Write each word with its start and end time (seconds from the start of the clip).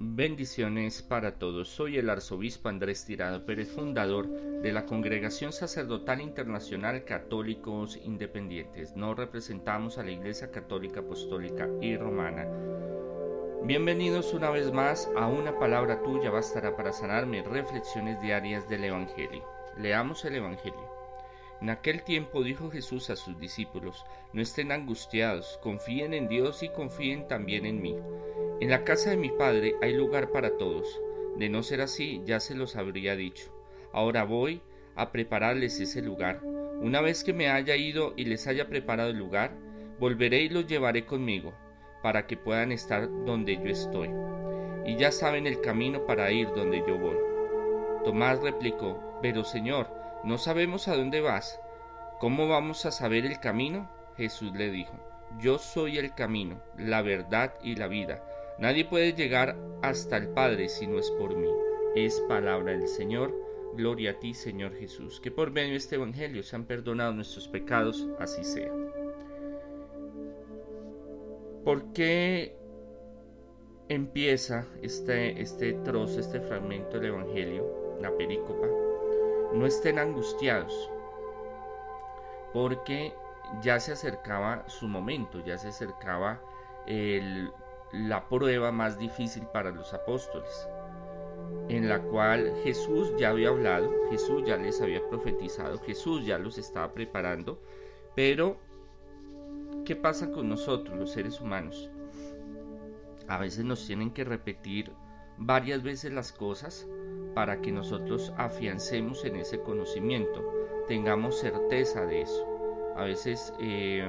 Bendiciones 0.00 1.02
para 1.02 1.40
todos. 1.40 1.70
Soy 1.70 1.98
el 1.98 2.08
arzobispo 2.08 2.68
Andrés 2.68 3.04
Tirado 3.04 3.44
Pérez, 3.44 3.72
fundador 3.72 4.28
de 4.28 4.70
la 4.70 4.86
Congregación 4.86 5.52
Sacerdotal 5.52 6.20
Internacional 6.20 7.04
Católicos 7.04 7.98
Independientes. 8.04 8.94
Nos 8.94 9.16
representamos 9.16 9.98
a 9.98 10.04
la 10.04 10.12
Iglesia 10.12 10.52
Católica 10.52 11.00
Apostólica 11.00 11.68
y 11.82 11.96
Romana. 11.96 12.46
Bienvenidos 13.64 14.32
una 14.34 14.50
vez 14.50 14.70
más 14.70 15.10
a 15.16 15.26
una 15.26 15.58
palabra 15.58 16.00
tuya 16.00 16.30
bastará 16.30 16.76
para 16.76 16.92
sanarme. 16.92 17.42
Reflexiones 17.42 18.20
diarias 18.22 18.68
del 18.68 18.84
Evangelio. 18.84 19.42
Leamos 19.78 20.24
el 20.24 20.36
Evangelio. 20.36 20.98
En 21.60 21.70
aquel 21.70 22.04
tiempo 22.04 22.44
dijo 22.44 22.70
Jesús 22.70 23.10
a 23.10 23.16
sus 23.16 23.36
discípulos, 23.40 24.06
no 24.32 24.40
estén 24.40 24.70
angustiados, 24.70 25.58
confíen 25.60 26.14
en 26.14 26.28
Dios 26.28 26.62
y 26.62 26.68
confíen 26.68 27.26
también 27.26 27.66
en 27.66 27.82
mí. 27.82 27.96
En 28.60 28.70
la 28.70 28.82
casa 28.82 29.10
de 29.10 29.16
mi 29.16 29.30
Padre 29.30 29.76
hay 29.80 29.94
lugar 29.94 30.32
para 30.32 30.56
todos. 30.56 31.00
De 31.36 31.48
no 31.48 31.62
ser 31.62 31.80
así, 31.80 32.22
ya 32.24 32.40
se 32.40 32.56
los 32.56 32.74
habría 32.74 33.14
dicho. 33.14 33.52
Ahora 33.92 34.24
voy 34.24 34.62
a 34.96 35.12
prepararles 35.12 35.78
ese 35.78 36.02
lugar. 36.02 36.40
Una 36.80 37.00
vez 37.00 37.22
que 37.22 37.32
me 37.32 37.48
haya 37.48 37.76
ido 37.76 38.14
y 38.16 38.24
les 38.24 38.48
haya 38.48 38.68
preparado 38.68 39.10
el 39.10 39.16
lugar, 39.16 39.52
volveré 40.00 40.40
y 40.40 40.48
los 40.48 40.66
llevaré 40.66 41.06
conmigo, 41.06 41.54
para 42.02 42.26
que 42.26 42.36
puedan 42.36 42.72
estar 42.72 43.08
donde 43.24 43.54
yo 43.58 43.70
estoy. 43.70 44.10
Y 44.84 44.96
ya 44.96 45.12
saben 45.12 45.46
el 45.46 45.60
camino 45.60 46.04
para 46.04 46.32
ir 46.32 46.48
donde 46.48 46.82
yo 46.84 46.98
voy. 46.98 47.16
Tomás 48.04 48.40
replicó, 48.40 49.20
pero 49.22 49.44
Señor, 49.44 49.88
no 50.24 50.36
sabemos 50.36 50.88
a 50.88 50.96
dónde 50.96 51.20
vas. 51.20 51.60
¿Cómo 52.18 52.48
vamos 52.48 52.86
a 52.86 52.90
saber 52.90 53.24
el 53.24 53.38
camino? 53.38 53.88
Jesús 54.16 54.52
le 54.56 54.72
dijo, 54.72 54.94
Yo 55.38 55.58
soy 55.58 55.98
el 55.98 56.12
camino, 56.12 56.60
la 56.76 57.02
verdad 57.02 57.54
y 57.62 57.76
la 57.76 57.86
vida. 57.86 58.20
Nadie 58.58 58.84
puede 58.84 59.12
llegar 59.12 59.56
hasta 59.82 60.16
el 60.16 60.28
Padre 60.28 60.68
si 60.68 60.86
no 60.86 60.98
es 60.98 61.10
por 61.12 61.36
mí. 61.36 61.48
Es 61.94 62.20
palabra 62.28 62.72
del 62.72 62.88
Señor. 62.88 63.32
Gloria 63.74 64.12
a 64.12 64.18
ti, 64.18 64.34
Señor 64.34 64.74
Jesús. 64.74 65.20
Que 65.20 65.30
por 65.30 65.52
medio 65.52 65.70
de 65.70 65.76
este 65.76 65.94
Evangelio 65.94 66.42
se 66.42 66.56
han 66.56 66.64
perdonado 66.64 67.12
nuestros 67.12 67.46
pecados, 67.46 68.08
así 68.18 68.42
sea. 68.42 68.72
¿Por 71.64 71.92
qué 71.92 72.56
empieza 73.88 74.66
este, 74.82 75.40
este 75.40 75.74
trozo, 75.84 76.18
este 76.18 76.40
fragmento 76.40 76.98
del 76.98 77.12
Evangelio, 77.12 77.98
la 78.00 78.10
perícopa? 78.16 78.66
No 79.52 79.66
estén 79.66 79.98
angustiados, 79.98 80.90
porque 82.52 83.12
ya 83.62 83.78
se 83.80 83.92
acercaba 83.92 84.68
su 84.68 84.88
momento, 84.88 85.44
ya 85.44 85.58
se 85.58 85.68
acercaba 85.68 86.40
el, 86.86 87.50
la 87.92 88.28
prueba 88.28 88.72
más 88.72 88.98
difícil 88.98 89.44
para 89.52 89.70
los 89.70 89.94
apóstoles, 89.94 90.68
en 91.68 91.88
la 91.88 92.00
cual 92.00 92.52
Jesús 92.62 93.12
ya 93.18 93.30
había 93.30 93.48
hablado, 93.48 93.90
Jesús 94.10 94.42
ya 94.46 94.56
les 94.56 94.80
había 94.80 95.06
profetizado, 95.08 95.78
Jesús 95.80 96.24
ya 96.24 96.38
los 96.38 96.58
estaba 96.58 96.92
preparando, 96.92 97.60
pero 98.14 98.56
¿qué 99.84 99.96
pasa 99.96 100.30
con 100.30 100.48
nosotros, 100.48 100.98
los 100.98 101.10
seres 101.10 101.40
humanos? 101.40 101.90
A 103.26 103.38
veces 103.38 103.64
nos 103.64 103.86
tienen 103.86 104.10
que 104.10 104.24
repetir 104.24 104.92
varias 105.36 105.82
veces 105.82 106.12
las 106.12 106.32
cosas 106.32 106.86
para 107.34 107.60
que 107.60 107.70
nosotros 107.70 108.32
afiancemos 108.36 109.24
en 109.24 109.36
ese 109.36 109.60
conocimiento, 109.60 110.44
tengamos 110.88 111.38
certeza 111.38 112.04
de 112.06 112.22
eso. 112.22 112.46
A 112.96 113.04
veces 113.04 113.52
eh, 113.60 114.08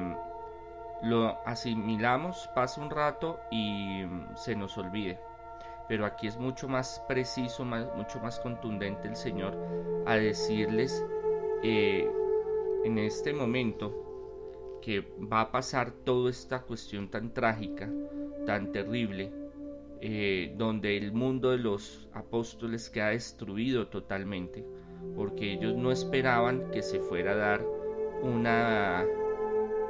lo 1.02 1.38
asimilamos, 1.45 2.50
pasa 2.53 2.81
un 2.81 2.89
rato 2.89 3.39
y 3.52 4.03
mm, 4.03 4.36
se 4.36 4.55
nos 4.55 4.78
olvide. 4.78 5.19
Pero 5.88 6.05
aquí 6.05 6.28
es 6.28 6.38
mucho 6.38 6.67
más 6.67 7.03
preciso, 7.08 7.66
mucho 7.66 8.19
más 8.19 8.39
contundente 8.39 9.08
el 9.08 9.16
Señor 9.16 9.58
a 10.05 10.16
decirles 10.16 11.03
eh, 11.64 12.08
en 12.86 12.98
este 12.99 13.33
momento 13.33 14.80
que 14.82 15.02
va 15.32 15.42
a 15.42 15.52
pasar 15.52 15.92
toda 15.92 16.30
esta 16.30 16.61
cuestión 16.61 17.09
tan 17.09 17.33
trágica, 17.33 17.89
tan 18.45 18.71
terrible, 18.71 19.32
eh, 20.02 20.54
donde 20.58 20.95
el 20.95 21.11
mundo 21.11 21.52
de 21.52 21.58
los 21.58 22.08
apóstoles 22.14 22.89
queda 22.89 23.09
destruido 23.09 23.88
totalmente, 23.88 24.65
porque 25.15 25.54
ellos 25.54 25.76
no 25.76 25.92
esperaban 25.92 26.71
que 26.71 26.82
se 26.82 26.99
fuera 26.99 27.32
a 27.32 27.36
dar 27.36 27.65
una 28.21 29.05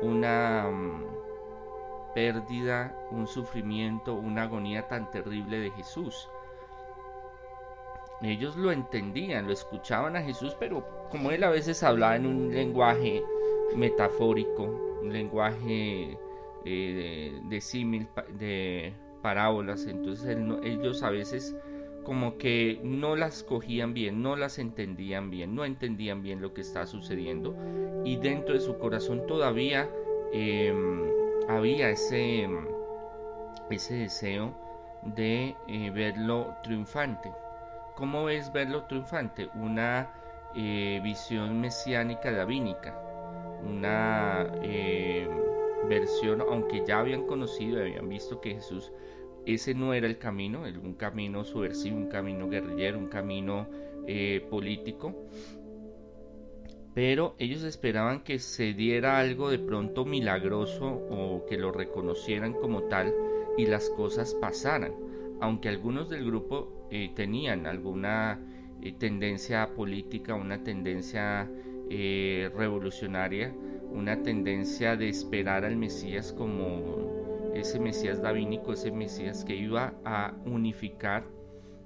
una 0.02 0.70
mm, 0.70 2.14
pérdida, 2.14 2.96
un 3.12 3.28
sufrimiento, 3.28 4.14
una 4.14 4.44
agonía 4.44 4.88
tan 4.88 5.10
terrible 5.12 5.60
de 5.60 5.72
Jesús. 5.72 6.30
Ellos 8.22 8.58
lo 8.58 8.72
entendían, 8.72 9.48
lo 9.48 9.54
escuchaban 9.54 10.16
a 10.18 10.22
Jesús, 10.22 10.56
pero 10.60 10.86
como 11.10 11.32
él 11.32 11.44
a 11.44 11.50
veces 11.50 11.84
hablaba 11.84 12.18
en 12.18 12.26
un 12.26 12.54
lenguaje 12.54 13.24
metafórico, 13.76 14.64
un 15.02 15.14
lenguaje 15.14 16.18
eh, 16.66 17.40
de, 17.44 17.62
símil, 17.62 18.08
de 18.38 18.94
parábolas, 19.22 19.86
entonces 19.86 20.38
ellos 20.64 21.02
a 21.04 21.12
veces 21.12 21.56
como 22.10 22.40
que 22.40 22.80
no 22.82 23.16
las 23.16 23.44
cogían 23.44 23.94
bien, 23.94 24.24
no 24.24 24.36
las 24.36 24.58
entendían 24.58 25.30
bien, 25.30 25.54
no 25.54 25.64
entendían 25.64 26.24
bien 26.24 26.42
lo 26.42 26.56
que 26.56 26.62
estaba 26.62 26.88
sucediendo 26.88 27.56
y 28.04 28.18
dentro 28.18 28.56
de 28.56 28.62
su 28.62 28.80
corazón 28.80 29.28
todavía 29.28 29.88
em, 30.34 31.04
había 31.48 31.92
ese, 31.92 32.50
ese 33.70 33.94
deseo 33.94 34.56
de 35.04 35.56
eh, 35.68 35.92
verlo 35.94 36.56
triunfante. 36.64 37.32
¿Cómo 37.94 38.30
es 38.30 38.52
verlo 38.52 38.86
triunfante? 38.86 39.48
Una 39.54 40.12
eh, 40.56 41.00
visión 41.04 41.62
mesiánica 41.62 42.32
davínica, 42.32 43.00
una 43.64 44.48
eh, 44.64 45.30
versión, 45.88 46.42
aunque 46.42 46.84
ya 46.88 47.02
habían 47.02 47.28
conocido 47.28 47.78
y 47.78 47.92
habían 47.92 48.10
visto 48.10 48.42
que 48.42 48.56
Jesús 48.56 48.92
ese 49.46 49.74
no 49.74 49.94
era 49.94 50.08
el 50.08 50.18
camino, 50.18 50.64
un 50.84 50.94
camino 50.94 51.44
subversivo, 51.44 51.98
un 51.98 52.08
camino 52.08 52.50
guerrillero, 52.50 52.98
un 52.98 53.08
camino 53.08 53.68
eh, 54.08 54.46
político. 54.50 55.16
Pero 56.94 57.36
ellos 57.38 57.64
esperaban 57.64 58.24
que 58.24 58.40
se 58.40 58.74
diera 58.74 59.20
algo 59.20 59.50
de 59.50 59.60
pronto 59.60 60.06
milagroso 60.06 60.88
o 60.88 61.46
que 61.48 61.58
lo 61.58 61.72
reconocieran 61.72 62.54
como 62.54 62.84
tal 62.84 63.14
y 63.58 63.66
las 63.66 63.90
cosas 63.92 64.36
pasaran. 64.36 64.94
Aunque 65.40 65.70
algunos 65.70 66.10
del 66.10 66.26
grupo 66.26 66.88
eh, 66.92 67.12
tenían 67.16 67.66
alguna 67.66 68.40
eh, 68.82 68.94
tendencia 68.94 69.74
política, 69.76 70.36
una 70.36 70.64
tendencia 70.64 71.50
revolucionaria, 71.90 73.52
una 73.92 74.22
tendencia 74.22 74.96
de 74.96 75.10
esperar 75.10 75.66
al 75.66 75.76
Mesías 75.76 76.32
como 76.34 77.19
ese 77.54 77.80
Mesías 77.80 78.22
davínico, 78.22 78.74
ese 78.74 78.92
Mesías 78.92 79.44
que 79.46 79.56
iba 79.56 79.94
a 80.06 80.34
unificar 80.46 81.26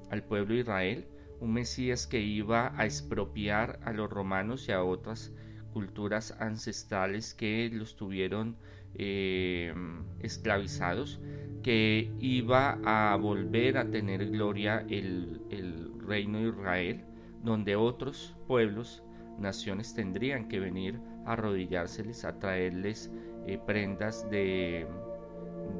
al 0.10 0.24
pueblo 0.24 0.54
de 0.54 0.62
Israel, 0.62 1.08
un 1.40 1.54
Mesías 1.54 2.08
que 2.08 2.20
iba 2.20 2.74
a 2.78 2.86
expropiar 2.86 3.80
a 3.84 3.92
los 3.92 4.10
romanos 4.10 4.68
y 4.70 4.72
a 4.72 4.84
otras 4.84 5.34
culturas 5.74 6.36
ancestrales 6.40 7.34
que 7.34 7.70
los 7.74 7.96
tuvieron 7.96 8.56
eh, 8.96 9.74
esclavizados, 10.20 11.20
que 11.64 12.12
iba 12.20 12.80
a 12.86 13.16
volver 13.16 13.78
a 13.78 13.90
tener 13.90 14.30
gloria 14.30 14.86
el, 14.90 15.42
reino 16.06 16.40
de 16.40 16.50
Israel, 16.50 17.06
donde 17.44 17.76
otros 17.76 18.36
pueblos, 18.48 19.04
naciones 19.40 19.96
tendrían 19.96 20.48
que 20.48 20.60
venir 20.60 21.00
a 21.26 21.34
arrodillárseles, 21.34 22.24
a 22.24 22.38
traerles 22.38 23.10
eh, 23.48 23.58
prendas 23.66 24.30
de 24.30 24.86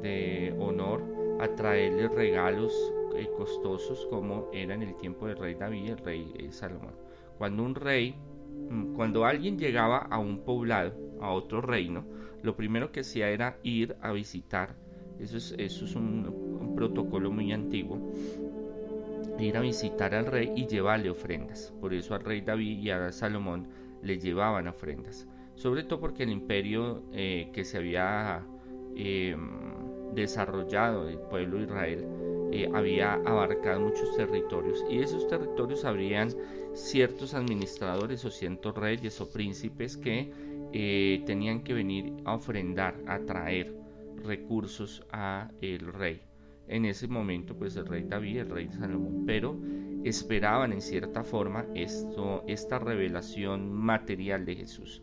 de 0.02 0.54
honor 0.58 1.02
a 1.40 1.48
traerles 1.48 2.10
regalos 2.12 2.72
eh, 3.16 3.28
costosos 3.36 4.06
como 4.10 4.50
era 4.52 4.74
en 4.74 4.82
el 4.82 4.96
tiempo 4.96 5.26
del 5.26 5.38
rey 5.38 5.54
David 5.54 5.84
y 5.84 5.90
el 5.90 5.98
rey 5.98 6.32
eh, 6.38 6.52
Salomón. 6.52 6.94
Cuando 7.38 7.62
un 7.62 7.74
rey, 7.74 8.14
mm, 8.70 8.94
cuando 8.94 9.24
alguien 9.24 9.58
llegaba 9.58 9.98
a 9.98 10.18
un 10.18 10.44
poblado, 10.44 10.92
a 11.20 11.30
otro 11.30 11.60
reino, 11.60 12.04
lo 12.42 12.56
primero 12.56 12.92
que 12.92 13.00
hacía 13.00 13.30
era 13.30 13.58
ir 13.62 13.96
a 14.02 14.12
visitar, 14.12 14.74
eso 15.20 15.36
es, 15.36 15.54
eso 15.58 15.84
es 15.84 15.94
un, 15.94 16.74
protocolo 16.74 17.30
muy 17.30 17.52
antiguo, 17.52 18.12
ir 19.38 19.56
a 19.56 19.60
visitar 19.60 20.12
al 20.12 20.26
rey 20.26 20.52
y 20.56 20.66
llevarle 20.66 21.08
ofrendas. 21.08 21.72
Por 21.80 21.94
eso 21.94 22.14
al 22.14 22.24
rey 22.24 22.40
David 22.40 22.78
y 22.80 22.90
a 22.90 23.12
Salomón 23.12 23.68
le 24.02 24.18
llevaban 24.18 24.66
ofrendas. 24.66 25.28
Sobre 25.54 25.84
todo 25.84 26.00
porque 26.00 26.24
el 26.24 26.30
imperio 26.30 27.04
eh, 27.12 27.48
que 27.52 27.64
se 27.64 27.78
había 27.78 28.44
Em, 28.96 29.64
desarrollado 30.14 31.08
el 31.08 31.18
pueblo 31.18 31.58
de 31.58 31.64
Israel 31.64 32.04
eh, 32.52 32.70
había 32.72 33.14
abarcado 33.14 33.80
muchos 33.80 34.16
territorios 34.16 34.84
y 34.88 35.00
esos 35.00 35.26
territorios 35.26 35.84
habrían 35.84 36.30
ciertos 36.72 37.34
administradores 37.34 38.24
o 38.24 38.30
ciertos 38.30 38.76
reyes 38.76 39.20
o 39.20 39.28
príncipes 39.28 39.96
que 39.96 40.30
eh, 40.72 41.22
tenían 41.26 41.64
que 41.64 41.74
venir 41.74 42.12
a 42.24 42.34
ofrendar, 42.34 42.94
a 43.06 43.18
traer 43.20 43.74
recursos 44.22 45.04
a 45.10 45.50
el 45.60 45.92
rey. 45.92 46.22
en 46.68 46.84
ese 46.84 47.08
momento 47.08 47.56
pues 47.56 47.76
el 47.76 47.86
rey 47.86 48.04
David, 48.04 48.38
el 48.38 48.50
rey 48.50 48.68
Salomón, 48.68 49.24
pero 49.26 49.58
esperaban 50.04 50.72
en 50.72 50.80
cierta 50.80 51.24
forma 51.24 51.66
esto, 51.74 52.44
esta 52.46 52.78
revelación 52.78 53.72
material 53.72 54.44
de 54.44 54.56
Jesús. 54.56 55.02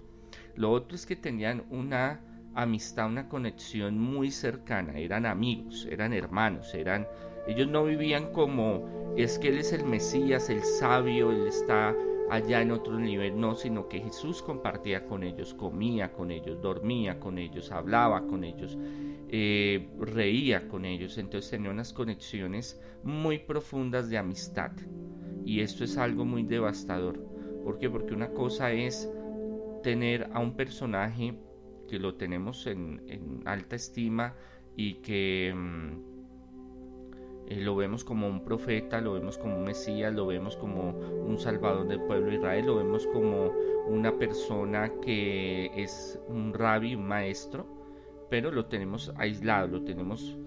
Lo 0.56 0.72
otro 0.72 0.96
es 0.96 1.06
que 1.06 1.16
tenían 1.16 1.66
una 1.70 2.31
amistad, 2.54 3.08
una 3.08 3.28
conexión 3.30 3.98
muy 4.00 4.32
cercana, 4.32 4.98
eran 4.98 5.26
amigos, 5.26 5.88
eran 5.90 6.14
hermanos, 6.14 6.74
eran 6.74 7.08
ellos 7.48 7.68
no 7.68 7.84
vivían 7.86 8.32
como 8.34 9.14
es 9.18 9.40
que 9.40 9.50
él 9.50 9.58
es 9.58 9.74
el 9.74 9.86
Mesías, 9.86 10.50
el 10.50 10.64
sabio, 10.64 11.32
él 11.32 11.48
está 11.48 11.96
allá 12.30 12.62
en 12.62 12.72
otro 12.72 12.98
nivel, 12.98 13.40
no, 13.40 13.56
sino 13.56 13.90
que 13.90 14.00
Jesús 14.00 14.42
compartía 14.42 15.06
con 15.06 15.24
ellos, 15.24 15.54
comía 15.54 16.14
con 16.14 16.32
ellos, 16.32 16.62
dormía 16.62 17.20
con 17.20 17.38
ellos, 17.38 17.72
hablaba 17.72 18.26
con 18.28 18.44
ellos, 18.44 18.78
eh, 19.28 19.90
reía 20.00 20.68
con 20.68 20.86
ellos, 20.86 21.18
entonces 21.18 21.52
tenía 21.52 21.72
unas 21.72 21.92
conexiones 21.92 22.80
muy 23.04 23.40
profundas 23.40 24.10
de 24.10 24.18
amistad. 24.18 24.72
Y 25.44 25.62
esto 25.62 25.84
es 25.84 25.98
algo 25.98 26.24
muy 26.24 26.44
devastador. 26.44 27.20
¿Por 27.64 27.80
qué? 27.80 27.90
Porque 27.90 28.14
una 28.14 28.30
cosa 28.30 28.72
es 28.72 29.12
tener 29.84 30.30
a 30.32 30.40
un 30.40 30.56
personaje 30.56 31.34
que 31.92 32.00
lo 32.00 32.16
tenemos 32.16 32.68
en, 32.68 33.42
alta 33.44 33.76
estima 33.76 34.34
y 34.78 35.02
que 35.02 35.54
mm, 35.54 37.50
eh, 37.50 37.60
lo 37.60 37.76
vemos 37.76 38.06
como 38.06 38.30
un 38.30 38.46
profeta, 38.46 39.02
lo 39.02 39.12
vemos 39.12 39.38
como 39.38 39.58
un 39.58 39.66
Mesías, 39.66 40.14
lo 40.14 40.26
vemos 40.26 40.56
como 40.56 40.92
un 40.92 41.38
salvador 41.38 41.90
del 41.90 42.00
pueblo 42.04 42.30
de 42.30 42.38
Israel, 42.38 42.66
lo 42.68 42.78
vemos 42.78 43.06
como 43.08 43.52
una 43.90 44.18
persona 44.18 44.90
que 45.02 45.70
es 45.76 46.18
un 46.30 46.54
rabbi, 46.54 46.96
un 46.96 47.10
maestro, 47.10 47.68
pero 48.30 48.52
lo 48.52 48.68
tenemos 48.68 49.12
aislado, 49.18 49.68
lo 49.68 49.84
tenemos... 49.84 50.38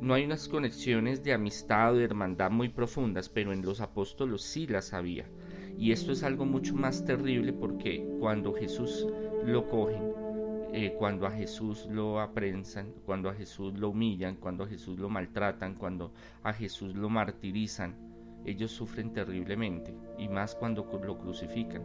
No 0.00 0.14
hay 0.14 0.24
unas 0.24 0.48
conexiones 0.48 1.24
de 1.24 1.32
amistad 1.32 1.94
o 1.94 1.96
de 1.96 2.04
hermandad 2.04 2.52
muy 2.52 2.68
profundas, 2.68 3.28
pero 3.28 3.52
en 3.52 3.62
los 3.62 3.80
apóstolos 3.80 4.42
sí 4.42 4.68
las 4.68 4.92
había. 4.92 5.26
Y 5.76 5.90
esto 5.90 6.12
es 6.12 6.22
algo 6.22 6.44
mucho 6.44 6.76
más 6.76 7.04
terrible 7.04 7.52
porque 7.52 8.06
cuando 8.20 8.52
Jesús 8.52 9.08
lo 9.44 9.68
cogen, 9.68 10.23
eh, 10.76 10.92
cuando 10.98 11.28
a 11.28 11.30
Jesús 11.30 11.86
lo 11.88 12.18
aprensan, 12.18 12.92
cuando 13.06 13.28
a 13.28 13.34
Jesús 13.34 13.78
lo 13.78 13.90
humillan, 13.90 14.34
cuando 14.34 14.64
a 14.64 14.66
Jesús 14.66 14.98
lo 14.98 15.08
maltratan, 15.08 15.76
cuando 15.76 16.10
a 16.42 16.52
Jesús 16.52 16.96
lo 16.96 17.08
martirizan, 17.08 17.94
ellos 18.44 18.72
sufren 18.72 19.12
terriblemente 19.12 19.94
y 20.18 20.26
más 20.26 20.56
cuando 20.56 20.84
lo 21.06 21.16
crucifican. 21.16 21.80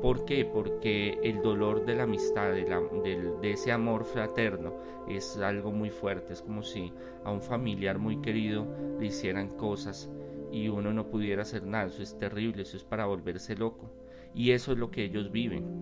¿Por 0.00 0.24
qué? 0.26 0.44
Porque 0.44 1.18
el 1.24 1.42
dolor 1.42 1.84
de 1.84 1.96
la 1.96 2.04
amistad, 2.04 2.52
de, 2.52 3.50
ese 3.50 3.72
amor 3.72 4.04
fraterno, 4.04 4.74
es 5.08 5.36
algo 5.38 5.72
muy 5.72 5.90
fuerte. 5.90 6.32
Es 6.32 6.42
como 6.42 6.62
si 6.62 6.92
a 7.24 7.32
un 7.32 7.42
familiar 7.42 7.98
muy 7.98 8.20
querido 8.20 8.64
le 9.00 9.06
hicieran 9.06 9.48
cosas 9.56 10.08
y 10.52 10.68
uno 10.68 10.92
no 10.92 11.08
pudiera 11.08 11.42
hacer 11.42 11.66
nada. 11.66 11.86
Eso 11.86 12.04
es 12.04 12.16
terrible, 12.16 12.62
eso 12.62 12.76
es 12.76 12.84
para 12.84 13.06
volverse 13.06 13.56
loco. 13.56 13.90
Y 14.34 14.52
eso 14.52 14.72
es 14.72 14.78
lo 14.78 14.90
que 14.90 15.04
ellos 15.04 15.30
viven. 15.32 15.80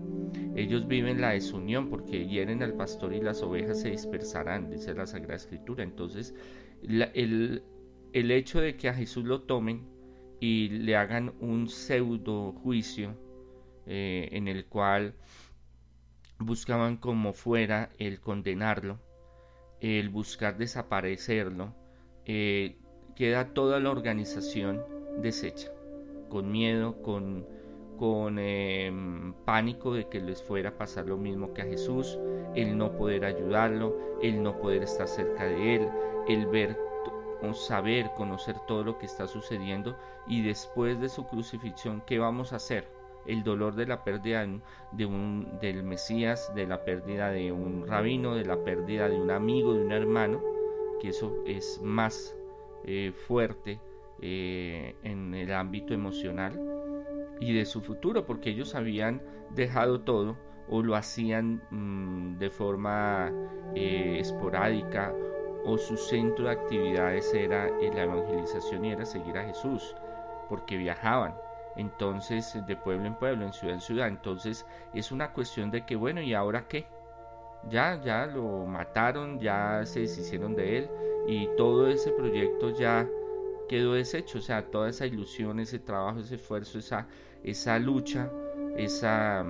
Ellos 0.57 0.87
viven 0.87 1.21
la 1.21 1.31
desunión 1.31 1.89
porque 1.89 2.27
hieren 2.27 2.63
al 2.63 2.75
pastor 2.75 3.15
y 3.15 3.21
las 3.21 3.43
ovejas 3.43 3.81
se 3.81 3.91
dispersarán, 3.91 4.71
dice 4.71 4.95
la 4.95 5.07
Sagrada 5.07 5.37
Escritura. 5.37 5.85
Entonces, 5.85 6.35
el, 6.83 7.63
el 8.13 8.31
hecho 8.31 8.61
de 8.61 8.77
que 8.77 8.89
a 8.89 8.95
Jesús 8.95 9.25
lo 9.25 9.43
tomen 9.43 9.87
y 10.41 10.69
le 10.69 10.97
hagan 10.97 11.35
un 11.41 11.69
pseudo 11.69 12.53
juicio, 12.53 13.17
eh, 13.87 14.29
en 14.33 14.49
el 14.49 14.67
cual 14.67 15.15
buscaban 16.39 16.99
como 16.99 17.33
fuera 17.33 17.91
el 17.99 18.21
condenarlo, 18.21 19.01
el 19.81 20.09
buscar 20.11 20.59
desaparecerlo, 20.59 21.75
eh, 22.27 22.77
queda 23.17 23.55
toda 23.55 23.81
la 23.81 23.91
organización 23.91 24.83
deshecha, 25.21 25.73
con 26.29 26.53
miedo, 26.53 27.01
con, 27.03 27.47
con 27.99 28.39
em, 28.39 29.35
pánico 29.45 29.93
de 29.93 30.09
que 30.09 30.21
les 30.21 30.43
fuera 30.43 30.71
a 30.71 30.79
pasar 30.79 31.07
lo 31.07 31.17
mismo 31.17 31.53
que 31.53 31.63
a 31.63 31.67
Jesús, 31.67 32.19
el 32.55 32.79
no 32.79 32.93
poder 32.93 33.25
ayudarlo, 33.25 33.97
el 34.23 34.43
no 34.43 34.59
poder 34.59 34.85
estar 34.85 35.09
cerca 35.09 35.45
de 35.45 35.77
él, 35.77 35.89
el 36.29 36.47
ver 36.47 36.79
o 37.43 37.53
saber, 37.53 38.11
conocer 38.17 38.57
todo 38.67 38.85
lo 38.85 38.99
que 38.99 39.07
está 39.07 39.27
sucediendo 39.27 39.97
y 40.27 40.43
después 40.43 41.01
de 41.01 41.09
su 41.09 41.27
crucifixión, 41.27 42.03
¿qué 42.07 42.19
vamos 42.19 42.53
a 42.53 42.57
hacer? 42.57 42.99
el 43.27 43.43
dolor 43.45 43.75
de 43.75 43.87
la 43.87 44.05
pérdida 44.05 44.47
de 44.93 45.05
un, 45.05 45.59
del 45.61 45.83
Mesías, 45.83 46.51
de 46.55 46.67
la 46.67 46.83
pérdida 46.83 47.31
de 47.31 47.53
un 47.53 47.87
rabino, 47.87 48.35
de 48.35 48.47
la 48.47 48.65
pérdida 48.65 49.07
de 49.07 49.21
un 49.21 49.31
amigo, 49.31 49.75
de 49.75 49.85
un 49.85 49.93
hermano, 49.93 50.41
que 50.99 51.09
eso 51.09 51.37
es 51.47 51.79
más 51.83 52.35
eh, 52.85 53.13
fuerte 53.27 53.81
eh, 54.23 54.97
en 55.03 55.35
el 55.35 55.53
ámbito 55.53 55.93
emocional 55.93 56.78
y 57.41 57.53
de 57.55 57.65
su 57.65 57.81
futuro, 57.81 58.27
porque 58.27 58.51
ellos 58.51 58.75
habían 58.75 59.23
dejado 59.51 60.01
todo 60.01 60.37
o 60.69 60.83
lo 60.83 60.97
hacían 60.97 61.63
mm, 61.71 62.39
de 62.39 62.51
forma 62.51 63.33
eh, 63.75 64.19
esporádica 64.21 65.15
o 65.65 65.79
su 65.79 65.97
centro 65.97 66.47
de 66.47 66.53
actividades 66.53 67.33
era 67.35 67.69
la 67.69 68.03
evangelización 68.03 68.85
y 68.85 68.93
era 68.93 69.05
seguir 69.05 69.37
a 69.39 69.45
Jesús, 69.45 69.95
porque 70.49 70.77
viajaban 70.77 71.35
entonces 71.77 72.59
de 72.67 72.77
pueblo 72.77 73.07
en 73.07 73.15
pueblo, 73.15 73.45
en 73.45 73.53
ciudad 73.53 73.75
en 73.75 73.81
ciudad. 73.81 74.09
Entonces 74.09 74.67
es 74.95 75.13
una 75.13 75.33
cuestión 75.33 75.71
de 75.71 75.87
que, 75.87 75.97
bueno, 75.97 76.21
¿y 76.21 76.35
ahora 76.35 76.67
qué? 76.69 76.87
Ya, 77.69 78.01
ya 78.03 78.27
lo 78.27 78.67
mataron, 78.67 79.41
ya 79.41 79.83
se 79.85 80.01
deshicieron 80.01 80.55
de 80.55 80.79
él 80.79 80.91
y 81.27 81.49
todo 81.57 81.89
ese 81.89 82.13
proyecto 82.13 82.71
ya 82.71 83.07
quedó 83.69 83.95
deshecho, 83.95 84.39
o 84.39 84.41
sea, 84.41 84.71
toda 84.71 84.89
esa 84.89 85.07
ilusión, 85.07 85.61
ese 85.61 85.79
trabajo, 85.79 86.21
ese 86.21 86.37
esfuerzo, 86.37 86.79
esa, 86.79 87.07
esa 87.43 87.79
lucha, 87.79 88.31
esa, 88.77 89.45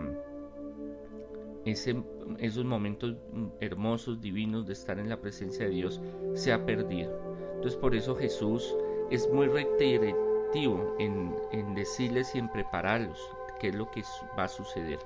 ese, 1.65 2.03
esos 2.39 2.65
momentos 2.65 3.17
hermosos, 3.61 4.21
divinos 4.21 4.67
de 4.67 4.73
estar 4.73 4.99
en 4.99 5.09
la 5.09 5.21
presencia 5.21 5.67
de 5.67 5.71
Dios, 5.73 6.01
se 6.35 6.53
ha 6.53 6.65
perdido. 6.65 7.13
Entonces 7.55 7.79
por 7.79 7.95
eso 7.95 8.15
Jesús 8.15 8.75
es 9.11 9.29
muy 9.33 9.47
reiterativo 9.49 10.97
en, 10.99 11.75
decirles 11.75 12.35
y 12.35 12.39
en 12.39 12.51
prepararlos 12.51 13.19
qué 13.61 13.69
es 13.69 13.75
lo 13.75 13.91
que 13.91 14.03
va 14.39 14.45
a 14.45 14.49
suceder 14.49 14.99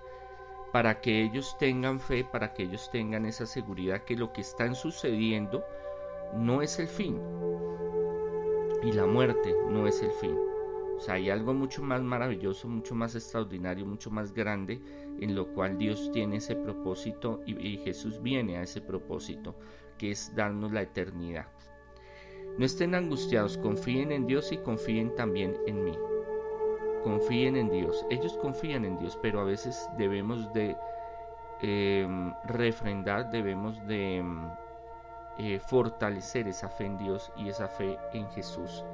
para 0.73 1.01
que 1.01 1.23
ellos 1.23 1.57
tengan 1.59 2.01
fe, 2.01 2.25
para 2.25 2.55
que 2.55 2.63
ellos 2.63 2.91
tengan 2.91 3.27
esa 3.27 3.45
seguridad 3.45 4.05
que 4.05 4.17
lo 4.17 4.33
que 4.33 4.41
está 4.41 4.73
sucediendo 4.75 5.63
no 6.35 6.63
es 6.63 6.79
el 6.79 6.89
fin 6.89 7.21
y 8.83 8.93
la 8.93 9.07
muerte 9.07 9.55
no 9.69 9.87
es 9.87 10.03
el 10.03 10.11
fin. 10.13 10.52
Sea, 11.03 11.15
hay 11.15 11.31
algo 11.31 11.53
mucho 11.53 11.83
más 11.83 12.01
maravilloso, 12.01 12.69
mucho 12.69 12.95
más 12.95 13.17
extraordinario, 13.17 13.85
mucho 13.85 14.09
más 14.09 14.33
grande 14.33 14.81
en 15.21 15.35
lo 15.35 15.53
cual 15.53 15.77
Dios 15.77 16.11
tiene 16.13 16.37
ese 16.37 16.55
propósito 16.55 17.41
y 17.45 17.77
Jesús 17.79 18.23
viene 18.23 18.57
a 18.57 18.63
ese 18.63 18.81
propósito, 18.81 19.57
que 19.99 20.13
es 20.13 20.33
darnos 20.37 20.71
la 20.71 20.83
eternidad. 20.83 21.47
No 22.57 22.65
estén 22.65 22.95
angustiados, 22.95 23.59
confíen 23.59 24.13
en 24.13 24.29
Dios 24.29 24.53
y 24.53 24.59
confíen 24.59 25.13
también 25.17 25.57
en 25.67 25.83
mí. 25.83 25.99
Confíen 27.03 27.57
en 27.57 27.69
Dios. 27.69 28.07
Ellos 28.09 28.39
confían 28.41 28.85
en 28.85 28.97
Dios, 29.01 29.19
pero 29.21 29.41
a 29.41 29.45
veces 29.45 29.89
debemos 29.99 30.53
de 30.53 30.77
em, 31.63 32.33
refrendar, 32.45 33.29
debemos 33.33 33.85
de 33.89 34.23
eh, 35.39 35.59
fortalecer 35.59 36.49
esa 36.49 36.69
fe 36.69 36.87
en 36.87 36.99
Dios 36.99 37.31
y 37.37 37.49
esa 37.49 37.69
fe 37.69 37.99
en 38.13 38.29
Jesús. 38.31 38.85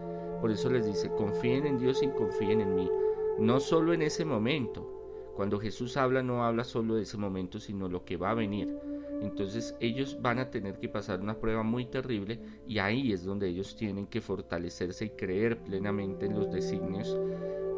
Por 0.41 0.51
eso 0.51 0.71
les 0.71 0.87
dice, 0.87 1.11
confíen 1.11 1.67
en 1.67 1.79
Dios 1.79 2.03
y 2.03 2.09
confíen 2.09 2.61
en 2.61 2.75
mí. 2.75 2.91
No 3.39 3.61
solo 3.61 3.93
en 3.93 4.03
ese 4.03 4.25
momento. 4.25 4.95
Cuando 5.37 5.61
Jesús 5.61 5.97
habla, 5.97 6.23
no 6.23 6.45
habla 6.45 6.65
solo 6.65 6.97
de 6.97 7.03
ese 7.03 7.17
momento, 7.17 7.61
sino 7.61 7.89
lo 7.89 8.05
que 8.05 8.17
va 8.17 8.31
a 8.31 8.35
venir 8.35 8.77
entonces 9.21 9.75
ellos 9.81 10.19
van 10.21 10.39
a 10.39 10.51
tener 10.51 10.79
que 10.79 10.89
pasar 10.89 11.21
una 11.21 11.39
prueba 11.39 11.63
muy 11.63 11.87
terrible 11.87 12.39
y 12.67 12.79
ahí 12.79 13.13
es 13.13 13.25
donde 13.25 13.49
ellos 13.49 13.75
tienen 13.77 14.07
que 14.07 14.21
fortalecerse 14.21 15.07
y 15.07 15.11
creer 15.11 15.59
plenamente 15.59 16.27
en 16.27 16.39
los 16.39 16.53
designios 16.53 17.19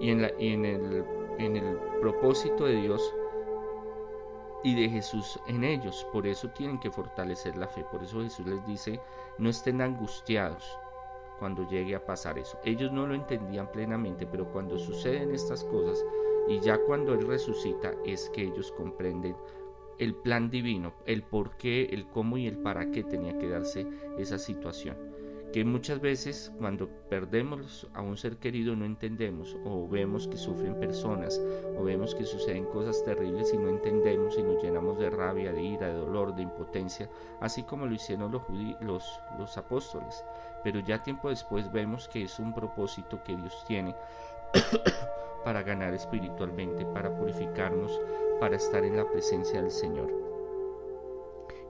y 0.00 0.10
en, 0.10 0.64
el 0.64 1.76
propósito 2.00 2.66
de 2.66 2.76
Dios 2.76 3.14
y 4.62 4.74
de 4.74 4.88
Jesús 4.88 5.38
en 5.46 5.64
ellos. 5.64 6.06
Por 6.12 6.26
eso 6.26 6.48
tienen 6.50 6.78
que 6.78 6.90
fortalecer 6.90 7.56
la 7.56 7.68
fe. 7.68 7.84
Por 7.90 8.02
eso 8.02 8.20
Jesús 8.22 8.46
les 8.46 8.64
dice, 8.66 9.00
no 9.38 9.48
estén 9.48 9.80
angustiados 9.80 10.78
cuando 11.38 11.68
llegue 11.68 11.94
a 11.94 12.04
pasar 12.04 12.38
eso. 12.38 12.58
Ellos 12.64 12.92
no 12.92 13.06
lo 13.06 13.14
entendían 13.14 13.70
plenamente, 13.72 14.26
pero 14.26 14.50
cuando 14.52 14.78
suceden 14.78 15.34
estas 15.34 15.64
cosas 15.64 16.04
y 16.48 16.60
ya 16.60 16.78
cuando 16.86 17.14
Él 17.14 17.26
resucita 17.26 17.92
es 18.04 18.30
que 18.30 18.42
ellos 18.44 18.72
comprenden 18.72 19.36
el 19.98 20.14
plan 20.14 20.50
divino, 20.50 20.94
el 21.06 21.22
por 21.22 21.56
qué, 21.56 21.84
el 21.92 22.06
cómo 22.08 22.36
y 22.38 22.46
el 22.46 22.58
para 22.58 22.90
qué 22.90 23.04
tenía 23.04 23.38
que 23.38 23.48
darse 23.48 23.86
esa 24.18 24.38
situación. 24.38 24.96
Que 25.52 25.64
muchas 25.64 26.00
veces 26.00 26.52
cuando 26.58 26.88
perdemos 27.08 27.88
a 27.94 28.02
un 28.02 28.16
ser 28.16 28.36
querido 28.36 28.76
no 28.76 28.84
entendemos 28.84 29.56
o 29.64 29.88
vemos 29.88 30.28
que 30.28 30.36
sufren 30.36 30.78
personas 30.78 31.40
o 31.76 31.82
vemos 31.82 32.14
que 32.14 32.24
suceden 32.24 32.66
cosas 32.66 33.02
terribles 33.04 33.52
y 33.52 33.58
no 33.58 33.68
entendemos 33.68 34.38
y 34.38 34.42
nos 34.44 34.62
llenamos 34.62 34.98
de 34.98 35.10
rabia, 35.10 35.52
de 35.52 35.62
ira, 35.62 35.88
de 35.88 35.94
dolor, 35.94 36.36
de 36.36 36.42
impotencia, 36.42 37.10
así 37.40 37.64
como 37.64 37.86
lo 37.86 37.94
hicieron 37.94 38.30
los, 38.30 38.42
los, 38.80 39.20
los 39.38 39.56
apóstoles. 39.56 40.24
Pero 40.62 40.80
ya 40.80 41.02
tiempo 41.02 41.30
después 41.30 41.70
vemos 41.72 42.08
que 42.08 42.22
es 42.22 42.38
un 42.38 42.54
propósito 42.54 43.22
que 43.24 43.36
Dios 43.36 43.64
tiene 43.66 43.94
para 45.44 45.62
ganar 45.62 45.94
espiritualmente, 45.94 46.84
para 46.84 47.16
purificarnos, 47.16 48.00
para 48.38 48.56
estar 48.56 48.84
en 48.84 48.96
la 48.96 49.10
presencia 49.10 49.60
del 49.60 49.72
Señor. 49.72 50.12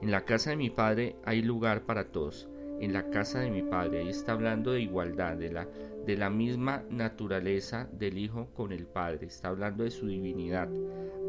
En 0.02 0.10
la 0.10 0.24
casa 0.24 0.50
de 0.50 0.56
mi 0.56 0.68
Padre 0.68 1.16
hay 1.24 1.40
lugar 1.40 1.82
para 1.82 2.10
todos 2.10 2.48
en 2.80 2.92
la 2.92 3.10
casa 3.10 3.40
de 3.40 3.50
mi 3.50 3.62
Padre. 3.62 4.00
Ahí 4.00 4.08
está 4.08 4.32
hablando 4.32 4.72
de 4.72 4.80
igualdad, 4.80 5.36
de 5.36 5.50
la, 5.50 5.68
de 6.06 6.16
la 6.16 6.30
misma 6.30 6.84
naturaleza 6.90 7.88
del 7.92 8.18
Hijo 8.18 8.48
con 8.54 8.72
el 8.72 8.86
Padre. 8.86 9.26
Está 9.26 9.48
hablando 9.48 9.84
de 9.84 9.90
su 9.90 10.06
divinidad. 10.06 10.68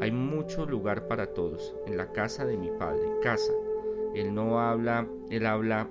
Hay 0.00 0.10
mucho 0.10 0.66
lugar 0.66 1.06
para 1.08 1.32
todos 1.34 1.74
en 1.86 1.96
la 1.96 2.10
casa 2.12 2.44
de 2.44 2.56
mi 2.56 2.70
Padre. 2.78 3.02
Casa. 3.22 3.52
Él 4.14 4.34
no 4.34 4.60
habla, 4.60 5.06
él 5.30 5.46
habla 5.46 5.88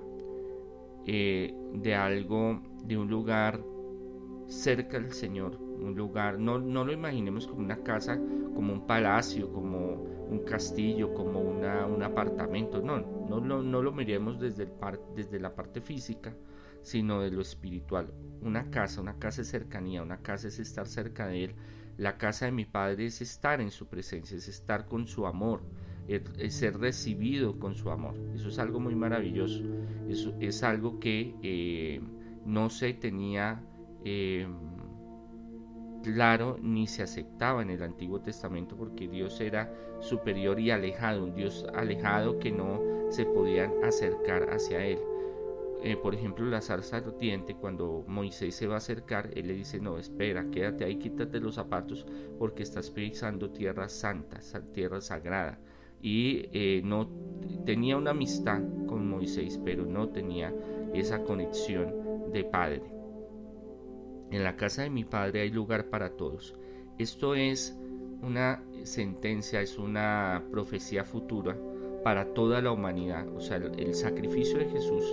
eh, 1.06 1.54
de 1.74 1.96
algo, 1.96 2.62
de 2.84 2.98
un 2.98 3.10
lugar 3.10 3.60
cerca 4.48 5.00
del 5.00 5.14
Señor, 5.14 5.58
un 5.82 5.96
lugar, 5.96 6.40
no, 6.40 6.60
no 6.60 6.86
lo 6.86 6.94
imaginemos 6.94 7.48
como 7.48 7.62
una 7.62 7.84
casa, 7.84 8.20
como 8.54 8.74
un 8.74 8.86
palacio, 8.88 9.52
como 9.52 10.04
un 10.32 10.40
castillo, 10.46 11.14
como 11.14 11.40
una, 11.40 11.86
un 11.86 12.04
apartamento, 12.04 12.82
no, 12.82 13.00
no, 13.00 13.62
no, 13.62 13.82
lo 13.82 13.92
miremos 13.92 14.40
desde, 14.40 14.64
el 14.64 14.72
desde 15.16 15.40
la 15.40 15.54
parte 15.54 15.82
física, 15.82 16.34
sino 16.82 17.22
de 17.22 17.32
lo 17.32 17.42
espiritual. 17.42 18.14
Una 18.42 18.70
casa, 18.72 19.02
una 19.02 19.20
casa 19.20 19.42
es 19.42 19.50
cercanía, 19.50 20.02
una 20.02 20.22
casa 20.22 20.48
es 20.48 20.60
estar 20.60 20.88
cerca 20.88 21.28
de 21.28 21.46
Él. 21.46 21.56
La 21.98 22.18
casa 22.18 22.46
de 22.46 22.54
mi 22.54 22.66
Padre 22.66 23.08
es 23.08 23.22
estar 23.22 23.62
en 23.62 23.72
su 23.72 23.88
presencia, 23.88 24.38
es 24.38 24.48
estar 24.48 24.88
con 24.88 25.06
su 25.06 25.28
amor, 25.28 25.62
es 26.08 26.56
ser 26.56 26.80
recibido 26.80 27.60
con 27.60 27.76
su 27.76 27.92
amor. 27.92 28.16
Eso 28.34 28.48
es 28.48 28.58
algo 28.58 28.80
muy 28.80 28.96
maravilloso. 28.96 29.64
Eso 30.08 30.34
es 30.40 30.64
algo 30.64 31.00
que 31.00 31.36
eh, 31.44 32.02
no 32.46 32.70
se 32.70 32.94
tenía 32.94 33.64
eh, 34.04 34.48
claro 36.02 36.58
ni 36.62 36.88
se 36.88 37.04
aceptaba 37.04 37.62
en 37.62 37.70
el 37.70 37.84
Antiguo 37.84 38.22
Testamento 38.22 38.76
porque 38.76 39.08
Dios 39.08 39.40
era 39.40 39.74
superior 40.00 40.60
y 40.60 40.72
alejado, 40.72 41.24
un 41.24 41.36
Dios 41.36 41.66
alejado 41.74 42.40
que 42.40 42.52
no 42.52 42.82
se 43.10 43.26
podían 43.26 43.72
acercar 43.84 44.50
hacia 44.52 44.86
él. 44.86 45.00
Eh, 45.84 45.98
por 45.98 46.14
ejemplo, 46.14 46.46
la 46.46 46.62
zarza 46.62 46.98
ardiente, 46.98 47.56
cuando 47.56 48.04
Moisés 48.08 48.54
se 48.54 48.68
va 48.68 48.76
a 48.76 48.78
acercar, 48.78 49.32
él 49.34 49.48
le 49.48 49.56
dice, 49.56 49.80
no, 49.80 49.98
espera, 49.98 50.46
quédate 50.52 50.86
ahí, 50.86 50.98
quítate 50.98 51.40
los 51.40 51.56
zapatos 51.56 52.06
porque 52.38 52.62
estás 52.62 52.92
pisando 52.92 53.50
tierra 53.50 53.90
santa, 53.90 54.40
tierra 54.74 55.02
sagrada. 55.02 55.60
Y 56.00 56.50
eh, 56.54 56.82
no 56.84 57.10
tenía 57.66 57.98
una 57.98 58.12
amistad 58.12 58.62
con 58.86 59.08
Moisés, 59.08 59.60
pero 59.64 59.86
no 59.86 60.10
tenía 60.10 60.54
esa 60.94 61.24
conexión 61.24 62.32
de 62.32 62.44
padre. 62.44 63.01
En 64.32 64.46
la 64.46 64.56
casa 64.56 64.84
de 64.84 64.90
mi 64.90 65.04
Padre 65.04 65.42
hay 65.42 65.52
lugar 65.52 65.90
para 65.90 66.12
todos. 66.16 66.56
Esto 66.98 67.36
es 67.36 67.78
una 68.22 68.64
sentencia, 68.84 69.62
es 69.62 69.78
una 69.78 70.42
profecía 70.52 71.04
futura 71.04 71.58
para 72.04 72.34
toda 72.34 72.62
la 72.62 72.72
humanidad. 72.72 73.28
O 73.36 73.42
sea, 73.42 73.58
el, 73.58 73.94
sacrificio 73.94 74.58
de 74.58 74.70
Jesús, 74.70 75.04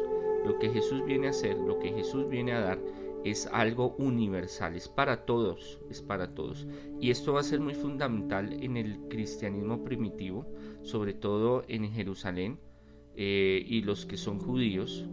lo 0.46 0.56
que 0.60 0.70
Jesús 0.70 1.04
viene 1.04 1.26
a 1.26 1.30
hacer, 1.30 1.58
lo 1.58 1.80
que 1.80 1.92
Jesús 1.92 2.28
viene 2.28 2.52
a 2.52 2.60
dar, 2.60 2.78
es 3.24 3.48
algo 3.48 3.96
universal, 3.98 4.76
es 4.76 4.88
para 4.88 5.24
todos, 5.24 5.80
es 5.90 6.00
para 6.00 6.34
todos. 6.34 6.68
Y 7.00 7.10
esto 7.10 7.32
va 7.32 7.40
a 7.40 7.44
ser 7.44 7.58
muy 7.58 7.74
fundamental 7.74 8.52
en 8.62 8.76
el 8.76 9.00
cristianismo 9.08 9.82
primitivo, 9.82 10.46
sobre 10.82 11.12
todo 11.12 11.64
en 11.66 11.90
Jerusalén, 11.90 12.60
eh, 13.16 13.64
y 13.66 13.82
los 13.82 14.06
que 14.06 14.16
son 14.16 14.38
judíos, 14.38 15.08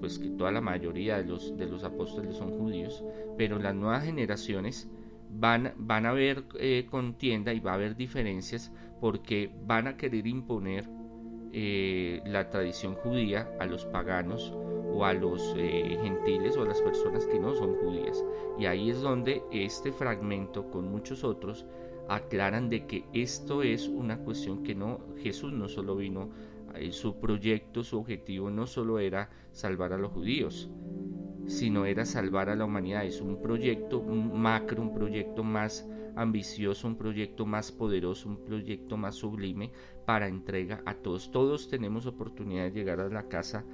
pues 0.00 0.18
que 0.18 0.30
toda 0.30 0.52
la 0.52 0.60
mayoría 0.60 1.18
de 1.18 1.24
los, 1.24 1.56
de 1.56 1.66
los 1.66 1.84
apóstoles 1.84 2.36
son 2.36 2.58
judíos, 2.58 3.04
pero 3.36 3.58
las 3.58 3.74
nuevas 3.74 4.04
generaciones 4.04 4.88
van, 5.30 5.72
van 5.76 6.06
a 6.06 6.10
haber 6.10 6.44
eh, 6.58 6.86
contienda 6.90 7.52
y 7.52 7.60
va 7.60 7.72
a 7.72 7.74
haber 7.74 7.96
diferencias 7.96 8.72
porque 9.00 9.50
van 9.66 9.86
a 9.86 9.96
querer 9.96 10.26
imponer 10.26 10.88
eh, 11.52 12.20
la 12.26 12.50
tradición 12.50 12.94
judía 12.94 13.50
a 13.58 13.66
los 13.66 13.86
paganos 13.86 14.52
o 14.92 15.04
a 15.04 15.12
los 15.14 15.54
eh, 15.56 15.98
gentiles 16.02 16.56
o 16.56 16.62
a 16.62 16.66
las 16.66 16.80
personas 16.82 17.26
que 17.26 17.38
no 17.38 17.54
son 17.54 17.74
judías. 17.76 18.24
Y 18.58 18.66
ahí 18.66 18.90
es 18.90 19.00
donde 19.00 19.42
este 19.52 19.92
fragmento 19.92 20.70
con 20.70 20.90
muchos 20.90 21.24
otros 21.24 21.66
aclaran 22.08 22.68
de 22.68 22.86
que 22.86 23.04
esto 23.12 23.62
es 23.62 23.86
una 23.86 24.18
cuestión 24.18 24.62
que 24.62 24.74
no 24.74 25.00
Jesús 25.18 25.52
no 25.52 25.68
solo 25.68 25.94
vino 25.94 26.30
su 26.90 27.18
proyecto, 27.20 27.82
su 27.82 27.98
objetivo 27.98 28.50
no 28.50 28.66
solo 28.66 28.98
era 28.98 29.30
salvar 29.52 29.92
a 29.92 29.98
los 29.98 30.12
judíos, 30.12 30.70
sino 31.46 31.86
era 31.86 32.04
salvar 32.04 32.50
a 32.50 32.56
la 32.56 32.64
humanidad. 32.64 33.04
Es 33.04 33.20
un 33.20 33.40
proyecto 33.40 34.02
macro, 34.02 34.82
un 34.82 34.94
proyecto 34.94 35.42
más 35.42 35.88
ambicioso, 36.16 36.88
un 36.88 36.96
proyecto 36.96 37.46
más 37.46 37.72
poderoso, 37.72 38.28
un 38.28 38.44
proyecto 38.44 38.96
más 38.96 39.14
sublime 39.14 39.70
para 40.04 40.28
entrega 40.28 40.82
a 40.84 40.94
todos. 40.94 41.30
Todos 41.30 41.68
tenemos 41.68 42.06
oportunidad 42.06 42.64
de 42.64 42.70
llegar 42.70 43.00
a 43.00 43.08
la 43.08 43.28
casa 43.28 43.64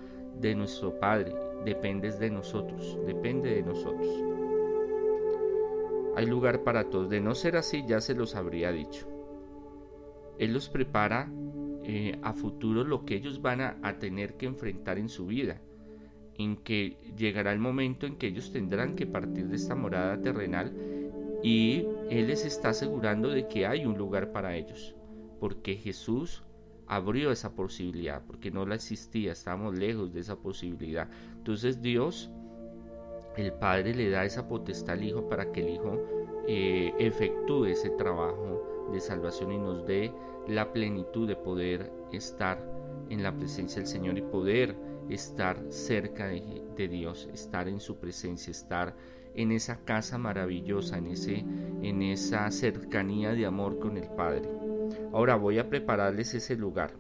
de 0.41 0.55
nuestro 0.55 0.99
Padre. 0.99 1.35
Depende 1.65 2.11
de 2.13 2.31
nosotros, 2.31 2.99
depende 3.07 3.55
de 3.55 3.63
nosotros. 3.63 4.09
Hay 6.17 6.27
lugar 6.27 6.63
para 6.63 6.91
todos. 6.91 7.09
De 7.09 7.21
no 7.21 7.35
ser 7.35 7.57
así, 7.57 7.85
ya 7.87 8.01
se 8.01 8.15
los 8.15 8.37
habría 8.37 8.71
dicho. 8.71 9.09
Él 10.39 10.53
los 10.53 10.69
prepara 10.69 11.31
eh, 11.87 12.19
a 12.23 12.33
futuro 12.33 12.83
lo 12.83 13.05
que 13.05 13.15
ellos 13.17 13.43
van 13.43 13.61
a, 13.61 13.99
tener 13.99 14.39
que 14.39 14.47
enfrentar 14.47 14.99
en 14.99 15.11
su 15.11 15.27
vida, 15.27 15.61
en 16.39 16.57
que 16.57 16.97
llegará 17.15 17.53
el 17.53 17.59
momento 17.59 18.07
en 18.07 18.17
que 18.17 18.29
ellos 18.29 18.53
tendrán 18.53 18.97
que 18.97 19.07
partir 19.07 19.49
de 19.49 19.57
esta 19.57 19.75
morada 19.75 20.19
terrenal 20.23 20.73
y 21.43 21.85
Él 22.09 22.29
les 22.29 22.47
está 22.47 22.71
asegurando 22.71 23.29
de 23.29 23.49
que 23.49 23.67
hay 23.67 23.85
un 23.85 23.99
lugar 23.99 24.33
para 24.33 24.57
ellos, 24.57 24.95
porque 25.41 25.77
Jesús 25.77 26.43
abrió 26.87 27.31
esa 27.31 27.55
posibilidad, 27.55 28.23
porque 28.27 28.51
no 28.51 28.65
la 28.65 28.77
existía, 28.77 29.33
estábamos 29.33 29.79
lejos 29.79 30.15
de 30.15 30.21
esa 30.21 30.37
posibilidad. 30.37 31.07
Entonces 31.37 31.83
Dios, 31.83 32.31
el 33.37 33.53
Padre, 33.53 33.95
le 33.95 34.09
da 34.09 34.25
esa 34.25 34.49
potestad 34.49 34.95
al 34.95 35.05
Hijo 35.05 35.29
para 35.29 35.53
que 35.53 35.61
el 35.61 35.75
Hijo 35.75 36.01
eh, 36.49 36.95
efectúe 36.99 37.67
ese 37.67 37.91
trabajo 37.91 38.74
de 38.93 39.01
salvación 39.01 39.53
y 39.53 39.59
nos 39.59 39.87
dé 39.87 40.13
la 40.49 40.73
plenitud 40.73 41.27
de 41.27 41.37
poder 41.37 41.91
estar 42.13 42.59
en 43.11 43.23
la 43.23 43.37
presencia 43.37 43.81
del 43.81 43.89
Señor 43.89 44.19
y 44.19 44.23
poder 44.23 44.77
estar 45.09 45.59
cerca 45.69 46.27
de, 46.29 46.89
Dios, 46.89 47.29
estar 47.33 47.69
en 47.69 47.81
su 47.81 47.97
presencia, 47.97 48.51
estar 48.51 48.95
en 49.35 49.53
esa 49.53 49.85
casa 49.85 50.17
maravillosa, 50.19 50.99
en, 50.99 51.09
ese, 51.09 51.45
en 51.83 52.03
esa 52.03 52.51
cercanía 52.51 53.33
de 53.33 53.47
amor 53.47 53.79
con 53.79 53.97
el 53.97 54.09
Padre. 54.09 54.49
Ahora 55.13 55.37
voy 55.37 55.59
a 55.59 55.69
prepararles 55.69 56.35
ese 56.35 56.57
lugar. 56.57 56.93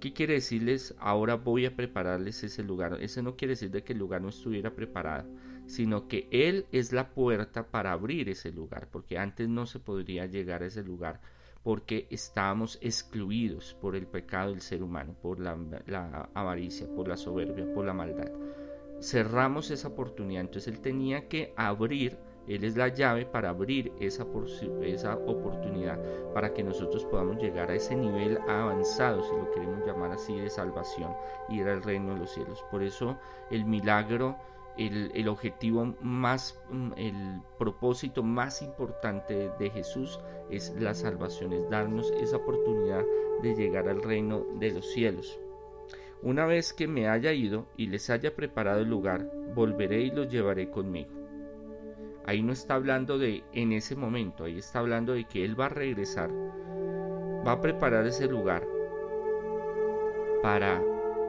¿Qué 0.00 0.12
quiere 0.12 0.34
decirles? 0.34 0.94
Ahora 0.98 1.34
voy 1.34 1.66
a 1.66 1.74
prepararles 1.74 2.42
ese 2.44 2.62
lugar. 2.62 2.98
Ese 3.00 3.22
no 3.22 3.36
quiere 3.36 3.52
decir 3.52 3.70
de 3.70 3.82
que 3.82 3.92
el 3.92 3.98
lugar 3.98 4.22
no 4.22 4.28
estuviera 4.28 4.70
preparado, 4.70 5.28
sino 5.68 6.08
que 6.08 6.28
Él 6.32 6.66
es 6.72 6.92
la 6.92 7.10
puerta 7.10 7.68
para 7.70 7.92
abrir 7.92 8.28
ese 8.28 8.50
lugar, 8.50 8.88
porque 8.90 9.18
antes 9.18 9.48
no 9.48 9.66
se 9.66 9.78
podría 9.78 10.26
llegar 10.26 10.62
a 10.62 10.66
ese 10.66 10.82
lugar 10.82 11.20
porque 11.62 12.06
estábamos 12.10 12.78
excluidos 12.80 13.76
por 13.80 13.94
el 13.94 14.06
pecado 14.06 14.52
del 14.52 14.62
ser 14.62 14.82
humano, 14.82 15.14
por 15.20 15.38
la, 15.38 16.30
avaricia, 16.32 16.86
por 16.94 17.08
la 17.08 17.16
soberbia, 17.18 17.70
por 17.74 17.84
la 17.84 17.92
maldad. 17.92 18.30
Cerramos 19.00 19.70
esa 19.70 19.88
oportunidad, 19.88 20.40
entonces 20.40 20.72
Él 20.72 20.80
tenía 20.80 21.28
que 21.28 21.52
abrir, 21.56 22.16
Él 22.46 22.64
es 22.64 22.74
la 22.74 22.88
llave 22.88 23.26
para 23.26 23.50
abrir 23.50 23.92
esa, 24.00 24.26
esa 24.82 25.16
oportunidad, 25.16 26.00
para 26.32 26.54
que 26.54 26.64
nosotros 26.64 27.04
podamos 27.04 27.36
llegar 27.36 27.70
a 27.70 27.74
ese 27.74 27.94
nivel 27.94 28.38
avanzado, 28.48 29.22
si 29.22 29.36
lo 29.36 29.50
queremos 29.50 29.86
llamar 29.86 30.12
así, 30.12 30.40
de 30.40 30.48
salvación, 30.48 31.12
ir 31.50 31.68
al 31.68 31.82
reino 31.82 32.14
de 32.14 32.20
los 32.20 32.32
cielos. 32.32 32.64
Por 32.70 32.82
eso 32.82 33.18
el 33.50 33.66
milagro 33.66 34.38
el, 34.78 35.28
objetivo 35.28 35.94
más, 36.00 36.58
mm, 36.70 36.92
el 36.96 37.40
propósito 37.58 38.22
más 38.22 38.62
importante 38.62 39.50
de 39.58 39.70
Jesús 39.70 40.20
es 40.50 40.74
la 40.78 40.94
salvación, 40.94 41.52
es 41.52 41.68
darnos 41.68 42.10
esa 42.12 42.36
oportunidad 42.36 43.04
de 43.42 43.54
llegar 43.54 43.88
al 43.88 44.02
reino 44.02 44.46
de 44.58 44.72
los 44.72 44.86
cielos. 44.92 45.38
Una 46.22 46.46
vez 46.46 46.72
que 46.72 46.88
me 46.88 47.08
haya 47.08 47.32
ido 47.32 47.66
y 47.76 47.86
les 47.86 48.10
haya 48.10 48.34
preparado 48.34 48.80
el 48.80 48.88
lugar, 48.88 49.30
volveré 49.54 50.02
y 50.02 50.10
los 50.10 50.28
llevaré 50.28 50.70
conmigo. 50.70 51.10
Ahí 52.24 52.42
no 52.42 52.52
está 52.52 52.74
hablando 52.74 53.18
de 53.18 53.44
en 53.52 53.72
ese 53.72 53.96
momento, 53.96 54.44
ahí 54.44 54.58
está 54.58 54.80
hablando 54.80 55.14
de 55.14 55.24
que 55.24 55.44
Él 55.44 55.58
va 55.58 55.66
a 55.66 55.70
regresar, 55.70 56.30
va 57.46 57.52
a 57.52 57.60
preparar 57.60 58.06
ese 58.06 58.26
lugar 58.26 58.66
para 60.42 60.82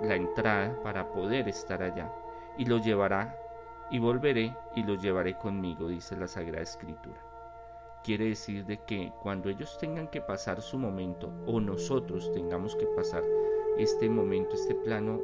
la 0.04 0.16
entrada, 0.16 0.82
para 0.84 1.12
poder 1.12 1.48
estar 1.48 1.82
allá 1.82 2.12
y 2.60 2.66
los 2.66 2.84
llevará, 2.84 3.39
y 3.92 4.00
volveré 4.00 4.56
y 4.76 4.84
los 4.84 5.02
llevaré 5.02 5.38
conmigo, 5.38 5.88
dice 5.88 6.16
la 6.16 6.28
Sagrada 6.28 6.64
Escritura. 6.64 7.20
Quiere 8.04 8.26
decir 8.26 8.66
de 8.66 8.78
que 8.86 9.12
cuando 9.22 9.50
ellos 9.50 9.78
tengan 9.78 10.10
que 10.10 10.22
pasar 10.22 10.62
su 10.62 10.78
momento 10.78 11.32
o 11.46 11.60
nosotros 11.60 12.32
tengamos 12.34 12.76
que 12.76 12.86
pasar 12.96 13.24
este 13.78 14.10
momento, 14.10 14.56
este 14.56 14.76
plano 14.76 15.22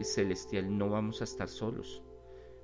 celestial, 0.00 0.76
no 0.76 0.88
vamos 0.88 1.20
a 1.20 1.24
estar 1.24 1.48
solos. 1.48 2.02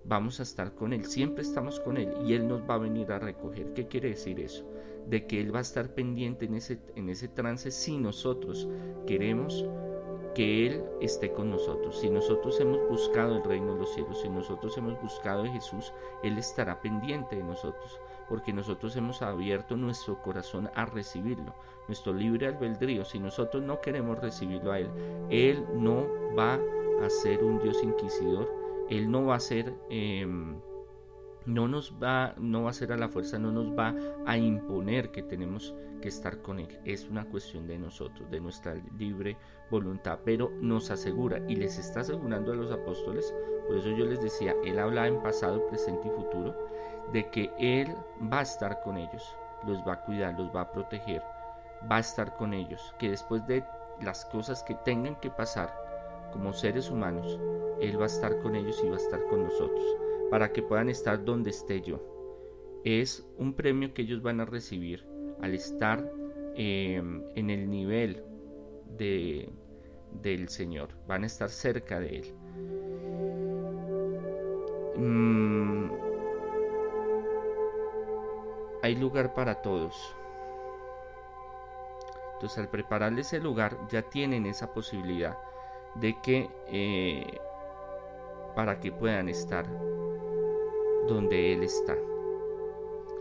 Vamos 0.04 0.40
a 0.40 0.44
estar 0.44 0.74
con 0.74 0.92
Él, 0.92 1.04
siempre 1.04 1.42
estamos 1.42 1.80
con 1.80 1.96
Él 1.98 2.14
y 2.24 2.32
Él 2.32 2.48
nos 2.48 2.62
va 2.62 2.74
a 2.74 2.78
venir 2.78 3.10
a 3.12 3.18
recoger. 3.18 3.72
¿Qué 3.74 3.88
quiere 3.88 4.10
decir 4.10 4.40
eso? 4.40 4.64
De 5.06 5.26
que 5.26 5.40
Él 5.40 5.54
va 5.54 5.58
a 5.58 5.62
estar 5.62 5.92
pendiente 5.92 6.46
en 6.46 6.54
ese, 6.54 6.78
en 6.94 7.08
ese 7.10 7.28
trance 7.28 7.70
si 7.70 7.98
nosotros 7.98 8.68
queremos 9.06 9.66
que 10.38 10.68
Él 10.68 10.84
esté 11.00 11.32
con 11.32 11.50
nosotros. 11.50 11.98
Si 11.98 12.08
nosotros 12.08 12.60
hemos 12.60 12.78
buscado 12.88 13.38
el 13.38 13.42
reino 13.42 13.74
de 13.74 13.80
los 13.80 13.92
cielos, 13.92 14.20
si 14.20 14.28
nosotros 14.28 14.78
hemos 14.78 14.94
buscado 15.02 15.42
a 15.42 15.48
Jesús, 15.48 15.92
Él 16.22 16.38
estará 16.38 16.80
pendiente 16.80 17.34
de 17.34 17.42
nosotros, 17.42 17.98
porque 18.28 18.52
nosotros 18.52 18.94
hemos 18.94 19.20
abierto 19.20 19.76
nuestro 19.76 20.22
corazón 20.22 20.70
a 20.76 20.84
recibirlo, 20.84 21.52
nuestro 21.88 22.12
libre 22.12 22.46
albedrío. 22.46 23.04
Si 23.04 23.18
nosotros 23.18 23.64
no 23.64 23.80
queremos 23.80 24.20
recibirlo 24.20 24.70
a 24.70 24.78
Él, 24.78 24.88
Él 25.28 25.66
no 25.74 26.06
va 26.38 26.60
a 27.04 27.10
ser 27.10 27.42
un 27.42 27.58
Dios 27.58 27.82
inquisidor, 27.82 28.48
Él 28.88 29.10
no 29.10 29.26
va 29.26 29.34
a 29.34 29.40
ser... 29.40 29.74
Em, 29.90 30.60
no 31.48 31.66
nos 31.66 31.94
va, 32.00 32.34
no 32.36 32.64
va 32.64 32.70
a 32.70 32.74
ser 32.74 32.92
a 32.92 32.98
la 32.98 33.08
fuerza, 33.08 33.38
no 33.38 33.50
nos 33.50 33.70
va 33.70 33.94
a 34.26 34.36
imponer 34.36 35.10
que 35.10 35.22
tenemos 35.22 35.74
que 36.02 36.08
estar 36.08 36.42
con 36.42 36.60
Él. 36.60 36.78
Es 36.84 37.08
una 37.08 37.24
cuestión 37.24 37.66
de 37.66 37.78
nosotros, 37.78 38.30
de 38.30 38.38
nuestra 38.38 38.74
libre 38.98 39.36
voluntad, 39.70 40.18
pero 40.26 40.52
nos 40.60 40.90
asegura 40.90 41.40
y 41.48 41.56
les 41.56 41.78
está 41.78 42.00
asegurando 42.00 42.52
a 42.52 42.56
los 42.56 42.70
apóstoles, 42.70 43.34
por 43.66 43.78
eso 43.78 43.88
yo 43.88 44.04
les 44.04 44.20
decía, 44.20 44.54
Él 44.62 44.78
habla 44.78 45.06
en 45.06 45.22
pasado, 45.22 45.66
presente 45.68 46.08
y 46.08 46.10
futuro, 46.10 46.54
de 47.14 47.30
que 47.30 47.50
Él 47.58 47.88
va 48.30 48.40
a 48.40 48.42
estar 48.42 48.82
con 48.82 48.98
ellos, 48.98 49.34
los 49.66 49.78
va 49.88 49.94
a 49.94 50.04
cuidar, 50.04 50.38
los 50.38 50.54
va 50.54 50.60
a 50.60 50.72
proteger, 50.72 51.22
va 51.90 51.96
a 51.96 52.00
estar 52.00 52.36
con 52.36 52.52
ellos, 52.52 52.94
que 52.98 53.08
después 53.08 53.46
de 53.46 53.64
las 54.02 54.26
cosas 54.26 54.62
que 54.62 54.74
tengan 54.74 55.16
que 55.16 55.30
pasar 55.30 55.74
como 56.30 56.52
seres 56.52 56.90
humanos, 56.90 57.40
Él 57.80 57.98
va 57.98 58.04
a 58.04 58.08
estar 58.08 58.38
con 58.40 58.54
ellos 58.54 58.78
y 58.84 58.88
va 58.90 58.96
a 58.96 59.00
estar 59.00 59.24
con 59.30 59.44
nosotros, 59.44 60.07
para 60.30 60.52
que 60.52 60.62
puedan 60.62 60.88
estar 60.88 61.24
donde 61.24 61.50
esté 61.50 61.80
yo. 61.80 62.00
Es 62.84 63.26
un 63.36 63.54
premio 63.54 63.92
que 63.94 64.02
ellos 64.02 64.22
van 64.22 64.40
a 64.40 64.44
recibir 64.44 65.04
al 65.40 65.54
estar 65.54 66.10
em, 66.54 67.22
en 67.34 67.50
el 67.50 67.68
nivel 67.70 68.22
de, 68.96 69.48
del 70.22 70.48
Señor, 70.48 70.90
van 71.06 71.24
a 71.24 71.26
estar 71.26 71.48
cerca 71.48 72.00
de 72.00 72.18
Él. 72.18 72.34
Mm, 74.96 75.90
hay 78.82 78.96
lugar 78.96 79.34
para 79.34 79.62
todos. 79.62 80.14
Entonces 82.34 82.58
al 82.58 82.68
prepararles 82.68 83.26
ese 83.26 83.40
lugar 83.40 83.76
ya 83.88 84.02
tienen 84.02 84.46
esa 84.46 84.72
posibilidad 84.72 85.36
de 85.96 86.16
que 86.22 86.48
eh, 86.68 87.38
para 88.54 88.78
que 88.78 88.92
puedan 88.92 89.28
estar 89.28 89.66
donde 91.08 91.54
Él 91.54 91.62
está, 91.62 91.96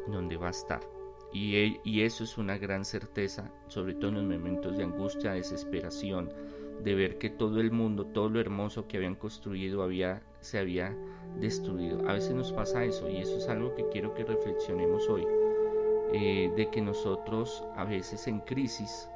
donde 0.08 0.38
va 0.38 0.48
a 0.48 0.52
estar. 0.52 0.82
Y, 1.34 2.02
eso 2.02 2.24
es 2.24 2.38
una 2.38 2.58
gran 2.58 2.86
certeza, 2.86 3.52
sobre 3.68 3.94
todo 3.94 4.10
en 4.10 4.16
los 4.16 4.40
momentos 4.40 4.78
de 4.78 4.84
angustia, 4.84 5.34
desesperación, 5.34 6.32
de 6.84 6.96
ver 6.96 7.18
que 7.18 7.30
todo 7.30 7.60
el 7.60 7.72
mundo, 7.72 8.06
todo 8.06 8.30
lo 8.30 8.40
hermoso 8.40 8.88
que 8.88 8.98
habían 8.98 9.16
construido 9.16 9.84
había, 9.84 10.22
se 10.40 10.58
había 10.58 10.96
destruido. 11.40 12.08
A 12.08 12.14
veces 12.14 12.34
nos 12.34 12.52
pasa 12.54 12.84
eso 12.84 13.10
y 13.10 13.18
eso 13.18 13.38
es 13.38 13.48
algo 13.50 13.76
que 13.76 13.88
quiero 13.90 14.14
que 14.14 14.24
reflexionemos 14.24 15.08
hoy, 15.10 15.26
eh, 16.14 16.52
de 16.56 16.70
que 16.70 16.82
nosotros 16.82 17.64
a 17.76 17.84
veces 17.84 18.28
en 18.28 18.40
crisis 18.40 19.10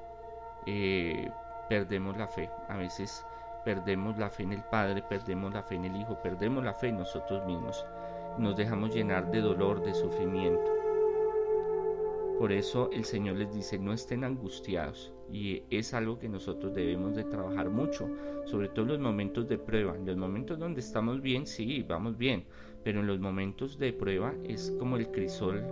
eh, 0.65 1.29
perdemos 1.69 2.17
la 2.17 2.27
fe, 2.27 2.49
a 2.67 2.77
veces 2.77 3.25
perdemos 3.63 4.17
la 4.17 4.29
fe 4.29 4.43
en 4.43 4.53
el 4.53 4.63
Padre, 4.63 5.01
perdemos 5.01 5.53
la 5.53 5.63
fe 5.63 5.75
en 5.75 5.85
el 5.85 5.95
Hijo, 5.95 6.21
perdemos 6.21 6.63
la 6.63 6.73
fe 6.73 6.89
en 6.89 6.97
nosotros 6.97 7.45
mismos, 7.45 7.85
nos 8.39 8.55
dejamos 8.55 8.93
llenar 8.93 9.31
de 9.31 9.41
dolor, 9.41 9.83
de 9.83 9.93
sufrimiento. 9.93 10.81
Por 12.39 12.51
eso 12.51 12.89
el 12.91 13.05
Señor 13.05 13.35
les 13.35 13.53
dice, 13.53 13.77
no 13.77 13.93
estén 13.93 14.23
angustiados. 14.23 15.13
Y 15.31 15.63
es 15.69 15.93
algo 15.93 16.17
que 16.17 16.27
nosotros 16.27 16.73
debemos 16.73 17.15
de 17.15 17.23
trabajar 17.23 17.69
mucho, 17.69 18.09
sobre 18.45 18.67
todo 18.67 18.81
en 18.85 18.91
los 18.93 18.99
momentos 18.99 19.47
de 19.47 19.57
prueba. 19.57 19.95
En 19.95 20.05
los 20.05 20.17
momentos 20.17 20.57
donde 20.57 20.79
estamos 20.79 21.21
bien, 21.21 21.45
sí, 21.45 21.85
vamos 21.87 22.17
bien, 22.17 22.45
pero 22.83 22.99
en 23.01 23.07
los 23.07 23.19
momentos 23.19 23.77
de 23.77 23.93
prueba 23.93 24.33
es 24.43 24.75
como 24.79 24.97
el 24.97 25.11
crisol 25.11 25.63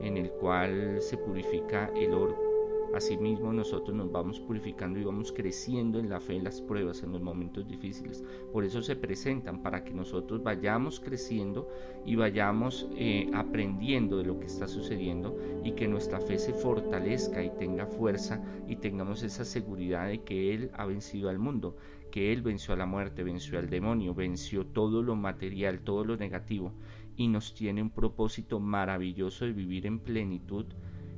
en 0.00 0.16
el 0.16 0.30
cual 0.30 0.96
se 1.00 1.16
purifica 1.18 1.90
el 1.94 2.12
oro. 2.14 2.53
Asimismo 2.96 3.52
nosotros 3.52 3.96
nos 3.96 4.12
vamos 4.12 4.38
purificando 4.38 5.00
y 5.00 5.04
vamos 5.04 5.32
creciendo 5.32 5.98
en 5.98 6.08
la 6.08 6.20
fe 6.20 6.36
en 6.36 6.44
las 6.44 6.60
pruebas, 6.60 7.02
en 7.02 7.10
los 7.10 7.20
momentos 7.20 7.66
difíciles. 7.66 8.22
Por 8.52 8.64
eso 8.64 8.82
se 8.82 8.94
presentan, 8.94 9.62
para 9.62 9.82
que 9.82 9.92
nosotros 9.92 10.42
vayamos 10.44 11.00
creciendo 11.00 11.68
y 12.06 12.14
vayamos 12.14 12.88
eh, 12.96 13.28
aprendiendo 13.34 14.18
de 14.18 14.24
lo 14.24 14.38
que 14.38 14.46
está 14.46 14.68
sucediendo 14.68 15.36
y 15.64 15.72
que 15.72 15.88
nuestra 15.88 16.20
fe 16.20 16.38
se 16.38 16.52
fortalezca 16.52 17.42
y 17.42 17.50
tenga 17.58 17.86
fuerza 17.86 18.40
y 18.68 18.76
tengamos 18.76 19.24
esa 19.24 19.44
seguridad 19.44 20.06
de 20.06 20.22
que 20.22 20.54
Él 20.54 20.70
ha 20.74 20.86
vencido 20.86 21.28
al 21.30 21.40
mundo, 21.40 21.76
que 22.12 22.32
Él 22.32 22.42
venció 22.42 22.74
a 22.74 22.76
la 22.76 22.86
muerte, 22.86 23.24
venció 23.24 23.58
al 23.58 23.68
demonio, 23.70 24.14
venció 24.14 24.66
todo 24.66 25.02
lo 25.02 25.16
material, 25.16 25.80
todo 25.80 26.04
lo 26.04 26.16
negativo 26.16 26.72
y 27.16 27.28
nos 27.28 27.54
tiene 27.54 27.82
un 27.82 27.90
propósito 27.90 28.60
maravilloso 28.60 29.44
de 29.44 29.52
vivir 29.52 29.86
en 29.86 29.98
plenitud 29.98 30.66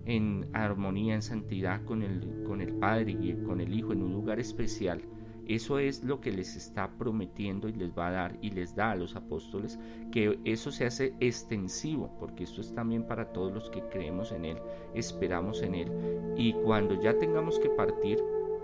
en 0.07 0.49
armonía, 0.53 1.15
en 1.15 1.23
santidad 1.23 1.85
con 1.85 2.03
el, 2.03 2.43
con 2.45 2.61
el 2.61 2.73
Padre 2.75 3.17
y 3.21 3.35
con 3.45 3.61
el 3.61 3.75
Hijo, 3.75 3.93
en 3.93 4.03
un 4.03 4.13
lugar 4.13 4.41
especial. 4.41 5.03
Eso 5.47 5.79
es 5.79 6.03
lo 6.03 6.21
que 6.21 6.33
les 6.33 6.57
está 6.57 6.91
prometiendo 6.99 7.69
y 7.69 7.73
les 7.73 7.97
va 7.97 8.09
a 8.09 8.11
dar 8.11 8.39
y 8.41 8.51
les 8.51 8.75
da 8.75 8.91
a 8.91 8.97
los 8.97 9.15
apóstoles, 9.15 9.79
que 10.11 10.41
eso 10.45 10.73
se 10.73 10.87
hace 10.87 11.15
extensivo, 11.21 12.11
porque 12.19 12.45
esto 12.45 12.61
es 12.61 12.75
también 12.75 13.05
para 13.07 13.33
todos 13.33 13.53
los 13.53 13.71
que 13.71 13.81
creemos 13.83 14.33
en 14.33 14.45
Él, 14.45 14.59
esperamos 14.95 15.63
en 15.63 15.77
Él. 15.77 15.93
Y 16.37 16.53
cuando 16.53 17.01
ya 17.01 17.17
tengamos 17.19 17.61
que 17.61 17.69
partir, 17.71 18.19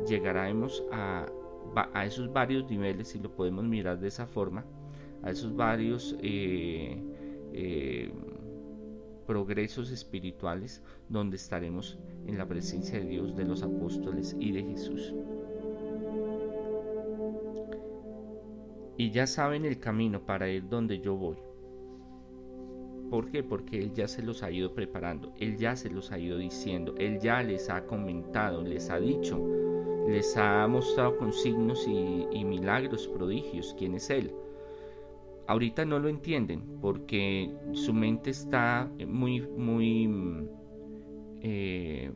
llegaremos 0.09 0.83
a, 0.91 1.27
a 1.95 2.05
esos 2.05 2.33
varios 2.33 2.69
niveles, 2.69 3.09
si 3.09 3.21
lo 3.21 3.31
podemos 3.31 3.65
mirar 3.65 4.01
de 4.01 4.09
esa 4.09 4.27
forma, 4.27 4.65
a 5.23 5.31
esos 5.31 5.55
varios... 5.55 6.17
Eh, 6.21 7.01
eh, 7.53 8.11
progresos 9.27 9.91
espirituales 9.91 10.83
donde 11.09 11.37
estaremos 11.37 11.99
en 12.27 12.39
la 12.39 12.47
presencia 12.47 12.99
de 12.99 13.07
Dios, 13.07 13.37
de 13.37 13.45
los 13.45 13.63
apóstoles 13.63 14.37
y 14.39 14.53
de 14.53 14.63
Jesús. 14.63 15.15
Y 18.97 19.11
ya 19.11 19.27
saben 19.27 19.65
el 19.65 19.79
camino 19.79 20.25
para 20.25 20.49
ir 20.49 20.69
donde 20.69 21.01
yo 21.01 21.17
voy. 21.17 21.37
¿Por 23.11 23.31
qué? 23.31 23.43
Porque 23.43 23.79
Él 23.79 23.93
ya 23.93 24.09
se 24.09 24.23
los 24.23 24.43
ha 24.43 24.51
ido 24.51 24.75
preparando, 24.75 25.33
Él 25.39 25.57
ya 25.57 25.77
se 25.77 25.91
los 25.91 26.13
ha 26.13 26.19
ido 26.19 26.39
diciendo, 26.39 26.95
Él 26.99 27.19
ya 27.21 27.43
les 27.43 27.69
ha 27.69 27.85
comentado, 27.85 28.63
les 28.63 28.89
ha 28.91 28.99
dicho, 28.99 29.39
les 30.09 30.37
ha 30.37 30.67
mostrado 30.67 31.19
con 31.19 31.33
signos 31.33 31.87
y, 31.87 32.27
y 32.33 32.45
milagros, 32.45 33.09
prodigios, 33.09 33.75
quién 33.79 33.95
es 33.95 34.09
Él 34.09 34.33
ahorita 35.47 35.85
no 35.85 35.99
lo 35.99 36.09
entienden 36.09 36.79
porque 36.81 37.51
su 37.73 37.93
mente 37.93 38.31
está 38.31 38.91
muy, 39.07 39.41
muy 39.41 40.09
mm, 40.09 40.49
eh, 41.41 42.13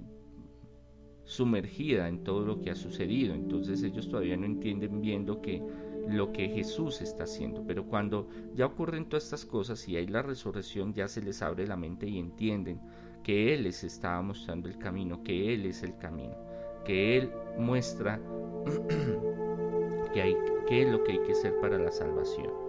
sumergida 1.25 2.09
en 2.09 2.23
todo 2.23 2.45
lo 2.45 2.61
que 2.61 2.71
ha 2.71 2.75
sucedido. 2.75 3.35
Entonces 3.35 3.83
ellos 3.83 4.09
todavía 4.09 4.37
no 4.37 4.47
entienden 4.47 5.01
viendo 5.01 5.41
que 5.41 5.63
lo 6.09 6.33
que 6.33 6.49
Jesús 6.49 7.03
está 7.03 7.25
haciendo. 7.25 7.65
Pero 7.67 7.87
cuando 7.87 8.29
ya 8.55 8.67
ocurren 8.67 9.09
todas 9.09 9.25
estas 9.25 9.45
cosas 9.45 9.89
y 9.89 9.97
hay 9.97 10.07
la 10.07 10.23
resurrección, 10.23 10.95
ya 10.95 11.09
se 11.09 11.23
les 11.23 11.43
abre 11.43 11.67
la 11.67 11.77
mente 11.77 12.09
y 12.09 12.19
entienden 12.19 12.81
que 13.23 13.53
Él 13.55 13.65
les 13.65 13.83
estaba 13.83 14.23
mostrando 14.23 14.69
el 14.69 14.79
camino, 14.79 15.23
que 15.25 15.53
Él 15.53 15.67
es 15.67 15.83
el 15.83 15.97
camino, 15.99 16.37
que 16.85 17.19
Él 17.19 17.31
muestra 17.59 18.21
que 20.15 20.37
qué 20.69 20.83
es 20.83 20.89
lo 20.91 21.03
que 21.05 21.13
hay 21.13 21.19
que 21.21 21.33
hacer 21.33 21.59
para 21.61 21.79
la 21.79 21.91
salvación. 21.91 22.66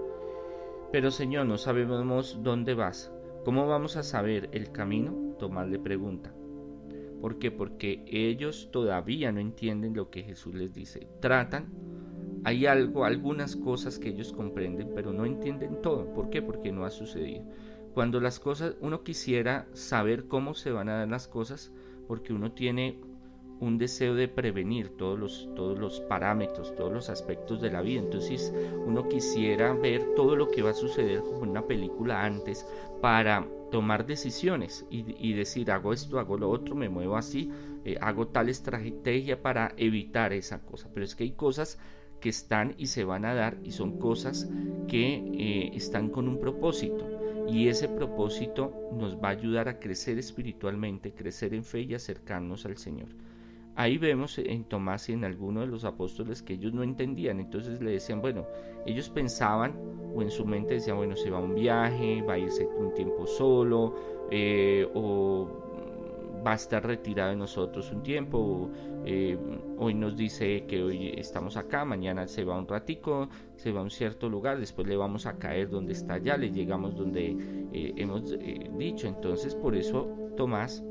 Pero 0.91 1.11
Señor, 1.11 1.45
no 1.45 1.57
sabemos 1.57 2.39
dónde 2.43 2.73
vas. 2.73 3.11
¿Cómo 3.43 3.67
vamos 3.67 3.97
a 3.97 4.03
saber 4.03 4.49
el 4.53 4.71
camino? 4.71 5.35
Tomás 5.37 5.67
le 5.67 5.79
pregunta. 5.79 6.33
¿Por 7.21 7.39
qué? 7.39 7.51
Porque 7.51 8.03
ellos 8.07 8.69
todavía 8.71 9.31
no 9.31 9.39
entienden 9.39 9.95
lo 9.95 10.09
que 10.09 10.23
Jesús 10.23 10.53
les 10.55 10.73
dice. 10.73 11.07
Tratan, 11.19 11.73
hay 12.43 12.65
algo, 12.65 13.05
algunas 13.05 13.55
cosas 13.55 13.99
que 13.99 14.09
ellos 14.09 14.31
comprenden, 14.31 14.91
pero 14.95 15.11
no 15.11 15.25
entienden 15.25 15.81
todo. 15.81 16.13
¿Por 16.13 16.29
qué? 16.29 16.41
Porque 16.41 16.71
no 16.71 16.85
ha 16.85 16.89
sucedido. 16.89 17.43
Cuando 17.93 18.19
las 18.21 18.39
cosas, 18.39 18.75
uno 18.79 19.03
quisiera 19.03 19.67
saber 19.73 20.27
cómo 20.27 20.53
se 20.53 20.71
van 20.71 20.87
a 20.89 20.99
dar 20.99 21.09
las 21.09 21.27
cosas, 21.27 21.73
porque 22.07 22.31
uno 22.31 22.53
tiene 22.53 23.01
un 23.59 23.77
deseo 23.77 24.15
de 24.15 24.27
prevenir 24.27 24.97
todos 24.97 25.17
los, 25.17 25.49
todos 25.55 25.79
los 25.79 25.99
parámetros, 26.01 26.75
todos 26.75 26.91
los 26.91 27.09
aspectos 27.09 27.61
de 27.61 27.71
la 27.71 27.81
vida. 27.81 28.01
Entonces 28.01 28.53
uno 28.85 29.07
quisiera 29.07 29.73
ver 29.73 30.15
todo 30.15 30.35
lo 30.35 30.49
que 30.49 30.61
va 30.61 30.71
a 30.71 30.75
suceder 30.75 31.21
como 31.21 31.39
una 31.39 31.65
película 31.65 32.23
antes 32.23 32.65
para 33.01 33.47
tomar 33.71 34.05
decisiones 34.05 34.85
y, 34.89 35.33
decir 35.33 35.71
hago 35.71 35.93
esto, 35.93 36.19
hago 36.19 36.37
lo 36.37 36.49
otro, 36.49 36.75
me 36.75 36.89
muevo 36.89 37.17
así, 37.17 37.51
eh, 37.83 37.97
hago 37.99 38.27
tal 38.27 38.49
estrategia 38.49 39.41
para 39.41 39.73
evitar 39.77 40.33
esa 40.33 40.61
cosa. 40.61 40.89
Pero 40.93 41.05
es 41.05 41.15
que 41.15 41.23
hay 41.23 41.31
cosas 41.31 41.79
que 42.21 42.29
están 42.29 42.75
y 42.77 42.87
se 42.87 43.03
van 43.03 43.25
a 43.25 43.33
dar 43.33 43.57
y 43.63 43.71
son 43.71 43.99
cosas 43.99 44.49
que 44.87 45.15
eh, 45.15 45.71
están 45.75 46.09
con 46.09 46.27
un 46.27 46.39
propósito 46.39 47.05
y 47.47 47.67
ese 47.67 47.87
propósito 47.87 48.73
nos 48.93 49.17
va 49.17 49.29
a 49.29 49.31
ayudar 49.31 49.69
a 49.69 49.79
crecer 49.79 50.17
espiritualmente, 50.17 51.13
crecer 51.13 51.53
en 51.53 51.63
fe 51.63 51.81
y 51.81 51.93
acercarnos 51.93 52.65
al 52.65 52.77
Señor. 52.77 53.09
Ahí 53.77 53.99
vemos 53.99 54.39
en 54.39 54.63
Tomás 54.63 55.07
y 55.07 55.13
en 55.13 55.23
algunos 55.23 55.65
de 55.65 55.71
los 55.71 55.85
apóstoles 55.85 56.41
que 56.41 56.53
ellos 56.53 56.73
no 56.73 56.81
entendían, 56.81 57.39
entonces 57.39 57.79
le 57.79 57.91
decían, 57.91 58.21
bueno, 58.21 58.47
ellos 58.87 59.07
pensaban 59.11 59.75
o 60.15 60.23
en 60.23 60.31
su 60.31 60.45
mente 60.45 60.73
decían, 60.73 60.97
bueno, 60.97 61.15
se 61.15 61.29
va 61.29 61.37
a 61.37 61.41
un 61.41 61.53
viaje, 61.53 62.23
va 62.23 62.33
a 62.33 62.39
irse 62.39 62.65
un 62.65 62.91
tiempo 62.95 63.27
solo, 63.27 63.93
eh, 64.31 64.89
o 64.95 65.47
va 66.43 66.53
a 66.53 66.55
estar 66.55 66.83
retirado 66.87 67.29
de 67.29 67.35
nosotros 67.35 67.91
un 67.91 68.01
tiempo, 68.01 68.71
eh, 69.05 69.37
hoy 69.77 69.93
nos 69.93 70.17
dice 70.17 70.65
que 70.65 70.81
hoy 70.81 71.13
estamos 71.15 71.55
acá, 71.55 71.85
mañana 71.85 72.27
se 72.27 72.43
va 72.43 72.57
un 72.57 72.67
ratico, 72.67 73.29
se 73.57 73.71
va 73.71 73.81
a 73.81 73.83
un 73.83 73.91
cierto 73.91 74.27
lugar, 74.27 74.59
después 74.59 74.87
le 74.87 74.97
vamos 74.97 75.27
a 75.27 75.37
caer 75.37 75.69
donde 75.69 75.93
está 75.93 76.15
allá, 76.15 76.35
le 76.35 76.49
llegamos 76.49 76.95
donde 76.95 77.37
eh, 77.73 77.93
hemos 77.95 78.35
dicho, 78.75 79.07
entonces 79.07 79.53
por 79.53 79.75
eso 79.75 80.09
Tomás 80.35 80.83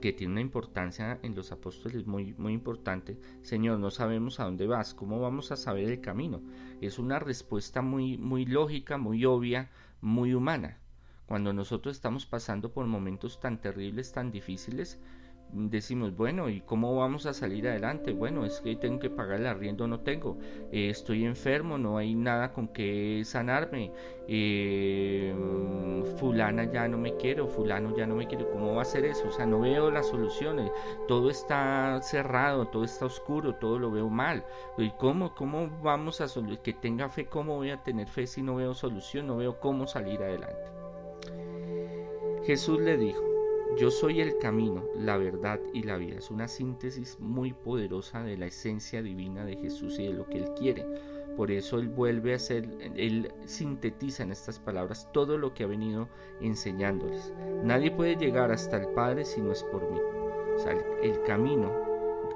que 0.00 0.12
tiene 0.12 0.32
una 0.34 0.40
importancia 0.40 1.18
en 1.22 1.34
los 1.34 1.52
apóstoles 1.52 2.06
muy, 2.06 2.34
muy 2.34 2.52
importante. 2.52 3.18
Señor, 3.42 3.78
no 3.78 3.90
sabemos 3.90 4.40
a 4.40 4.44
dónde 4.44 4.66
vas, 4.66 4.94
¿cómo 4.94 5.20
vamos 5.20 5.52
a 5.52 5.56
saber 5.56 5.90
el 5.90 6.00
camino? 6.00 6.42
Es 6.80 6.98
una 6.98 7.18
respuesta 7.18 7.82
muy, 7.82 8.18
muy 8.18 8.44
lógica, 8.44 8.98
muy 8.98 9.24
obvia, 9.24 9.70
muy 10.00 10.34
humana. 10.34 10.78
Cuando 11.26 11.52
nosotros 11.52 11.96
estamos 11.96 12.24
pasando 12.24 12.72
por 12.72 12.86
momentos 12.86 13.40
tan 13.40 13.60
terribles, 13.60 14.12
tan 14.12 14.30
difíciles, 14.30 15.00
decimos, 15.52 16.16
bueno, 16.16 16.48
¿y 16.48 16.60
cómo 16.60 16.96
vamos 16.96 17.26
a 17.26 17.32
salir 17.32 17.68
adelante? 17.68 18.12
Bueno, 18.12 18.44
es 18.44 18.60
que 18.60 18.76
tengo 18.76 18.98
que 18.98 19.10
pagar 19.10 19.40
el 19.40 19.46
arriendo, 19.46 19.86
no 19.86 20.00
tengo, 20.00 20.38
eh, 20.72 20.90
estoy 20.90 21.24
enfermo, 21.24 21.78
no 21.78 21.98
hay 21.98 22.14
nada 22.14 22.52
con 22.52 22.68
que 22.68 23.22
sanarme, 23.24 23.92
eh, 24.28 25.34
fulana 26.18 26.64
ya 26.70 26.88
no 26.88 26.98
me 26.98 27.16
quiero, 27.16 27.46
fulano 27.46 27.96
ya 27.96 28.06
no 28.06 28.16
me 28.16 28.26
quiere, 28.26 28.46
¿cómo 28.50 28.74
va 28.74 28.82
a 28.82 28.84
ser 28.84 29.04
eso? 29.04 29.28
O 29.28 29.32
sea, 29.32 29.46
no 29.46 29.60
veo 29.60 29.90
las 29.90 30.08
soluciones, 30.08 30.70
todo 31.08 31.30
está 31.30 32.00
cerrado, 32.02 32.66
todo 32.66 32.84
está 32.84 33.06
oscuro, 33.06 33.54
todo 33.54 33.78
lo 33.78 33.90
veo 33.90 34.08
mal. 34.08 34.44
¿Y 34.78 34.90
cómo, 34.90 35.34
cómo 35.34 35.70
vamos 35.82 36.20
a 36.20 36.28
solucionar? 36.28 36.62
Que 36.62 36.74
tenga 36.74 37.08
fe, 37.08 37.26
¿cómo 37.26 37.56
voy 37.56 37.70
a 37.70 37.82
tener 37.82 38.08
fe 38.08 38.26
si 38.26 38.42
no 38.42 38.56
veo 38.56 38.74
solución, 38.74 39.26
no 39.26 39.36
veo 39.36 39.58
cómo 39.58 39.86
salir 39.86 40.22
adelante? 40.22 40.76
Jesús 42.44 42.80
le 42.80 42.96
dijo, 42.96 43.35
yo 43.76 43.90
soy 43.90 44.20
el 44.20 44.38
camino, 44.38 44.84
la 44.96 45.18
verdad 45.18 45.60
y 45.74 45.82
la 45.82 45.96
vida. 45.96 46.16
Es 46.16 46.30
una 46.30 46.48
síntesis 46.48 47.18
muy 47.20 47.52
poderosa 47.52 48.22
de 48.22 48.36
la 48.36 48.46
esencia 48.46 49.02
divina 49.02 49.44
de 49.44 49.56
Jesús 49.56 49.98
y 49.98 50.06
de 50.06 50.14
lo 50.14 50.26
que 50.26 50.38
Él 50.38 50.50
quiere. 50.58 50.86
Por 51.36 51.50
eso 51.50 51.78
Él 51.78 51.88
vuelve 51.88 52.32
a 52.32 52.38
ser, 52.38 52.66
Él 52.96 53.32
sintetiza 53.44 54.22
en 54.22 54.32
estas 54.32 54.58
palabras 54.58 55.10
todo 55.12 55.36
lo 55.36 55.52
que 55.52 55.64
ha 55.64 55.66
venido 55.66 56.08
enseñándoles. 56.40 57.34
Nadie 57.62 57.90
puede 57.90 58.16
llegar 58.16 58.50
hasta 58.50 58.78
el 58.78 58.88
Padre 58.88 59.24
si 59.24 59.42
no 59.42 59.52
es 59.52 59.62
por 59.64 59.82
mí. 59.90 60.00
O 60.54 60.58
sea, 60.58 60.72
el 61.02 61.22
camino 61.24 61.70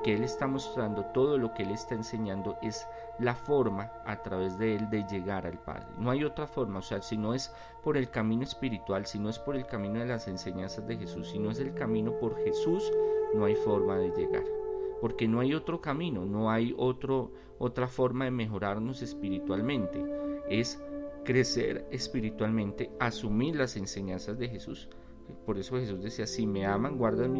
que 0.05 0.15
Él 0.15 0.25
está 0.25 0.47
mostrando, 0.47 1.07
todo 1.15 1.39
lo 1.39 1.55
que 1.55 1.63
Él 1.63 1.71
está 1.71 1.95
enseñando 1.95 2.59
es 2.61 2.87
la 3.19 3.35
forma 3.35 3.93
a 4.07 4.23
través 4.23 4.59
de 4.59 4.77
Él 4.77 4.89
de 4.91 5.05
llegar 5.05 5.47
al 5.47 5.59
Padre. 5.59 5.87
No 5.99 6.11
hay 6.11 6.25
otra 6.25 6.47
forma, 6.47 6.79
o 6.79 6.83
sea, 6.83 7.03
si 7.03 7.17
no 7.17 7.35
es 7.35 7.53
por 7.83 7.97
el 7.97 8.11
camino 8.11 8.45
espiritual, 8.45 9.07
si 9.07 9.19
no 9.19 9.29
es 9.29 9.39
por 9.39 9.57
el 9.57 9.67
camino 9.67 9.99
de 9.99 10.07
las 10.07 10.29
enseñanzas 10.29 10.87
de 10.87 10.97
Jesús, 10.97 11.31
si 11.31 11.39
no 11.39 11.51
es 11.51 11.61
el 11.61 11.75
camino 11.75 12.13
por 12.19 12.37
Jesús, 12.45 12.91
no 13.35 13.45
hay 13.45 13.57
forma 13.57 13.99
de 13.99 14.11
llegar. 14.11 14.45
Porque 15.01 15.29
no 15.29 15.41
hay 15.41 15.55
otro 15.55 15.81
camino, 15.81 16.25
no 16.25 16.51
hay 16.51 16.75
otro, 16.77 17.33
otra 17.59 17.89
forma 17.89 18.27
de 18.27 18.31
mejorarnos 18.31 19.03
espiritualmente. 19.03 20.05
Es 20.49 20.83
crecer 21.25 21.87
espiritualmente, 21.91 22.91
asumir 22.99 23.57
las 23.57 23.77
enseñanzas 23.77 24.39
de 24.39 24.49
Jesús. 24.49 24.89
Por 25.47 25.59
eso 25.59 25.77
Jesús 25.77 26.03
decía, 26.03 26.27
si 26.27 26.47
me 26.47 26.67
aman, 26.67 26.99
guardan 26.99 27.33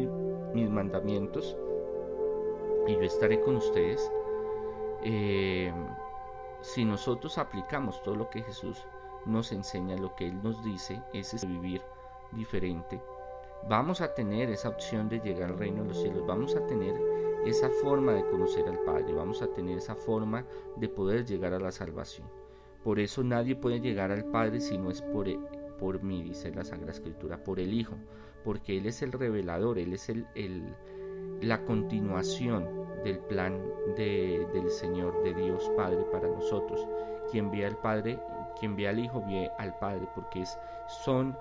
mis 0.53 0.69
mandamientos, 0.69 1.55
y 2.87 2.93
yo 2.93 3.01
estaré 3.01 3.39
con 3.41 3.57
ustedes. 3.57 4.11
Eh, 5.03 5.71
si 6.61 6.85
nosotros 6.85 7.37
aplicamos 7.37 8.01
todo 8.03 8.15
lo 8.15 8.29
que 8.29 8.43
Jesús 8.43 8.85
nos 9.25 9.51
enseña, 9.51 9.97
lo 9.97 10.15
que 10.15 10.27
Él 10.27 10.41
nos 10.43 10.63
dice, 10.63 11.01
es 11.13 11.45
vivir 11.47 11.81
diferente, 12.31 13.01
vamos 13.67 14.01
a 14.01 14.13
tener 14.13 14.49
esa 14.49 14.69
opción 14.69 15.09
de 15.09 15.19
llegar 15.19 15.51
al 15.51 15.57
reino 15.57 15.83
de 15.83 15.89
los 15.89 16.01
cielos, 16.01 16.25
vamos 16.25 16.55
a 16.55 16.65
tener 16.67 16.95
esa 17.45 17.69
forma 17.69 18.13
de 18.13 18.25
conocer 18.29 18.67
al 18.67 18.79
Padre, 18.79 19.13
vamos 19.13 19.41
a 19.41 19.47
tener 19.47 19.77
esa 19.77 19.95
forma 19.95 20.45
de 20.77 20.87
poder 20.87 21.25
llegar 21.25 21.53
a 21.53 21.59
la 21.59 21.71
salvación. 21.71 22.27
Por 22.83 22.99
eso 22.99 23.23
nadie 23.23 23.55
puede 23.55 23.79
llegar 23.79 24.11
al 24.11 24.25
Padre 24.25 24.59
si 24.59 24.77
no 24.77 24.89
es 24.89 25.01
por, 25.01 25.27
por 25.77 26.01
mí, 26.03 26.23
dice 26.23 26.51
la 26.51 26.63
Sagrada 26.63 26.91
Escritura, 26.91 27.43
por 27.43 27.59
el 27.59 27.73
Hijo, 27.73 27.95
porque 28.43 28.77
Él 28.77 28.85
es 28.85 29.01
el 29.01 29.11
revelador, 29.11 29.77
Él 29.79 29.93
es 29.93 30.09
el 30.09 30.75
la 31.41 31.65
continuación 31.65 32.67
del 33.03 33.19
plan 33.19 33.61
del 33.95 34.69
Señor, 34.69 35.23
de 35.23 35.33
Dios 35.33 35.69
Padre 35.75 36.03
para 36.11 36.27
nosotros. 36.27 36.87
Quien 37.31 37.51
ve 37.51 37.65
al 37.65 37.77
Padre, 37.77 38.19
quien 38.59 38.75
ve 38.75 38.87
al 38.87 38.99
Hijo, 38.99 39.23
ve 39.27 39.49
al 39.57 39.77
Padre, 39.79 40.07
porque 40.15 40.41
es, 40.41 40.57
son 40.87 41.37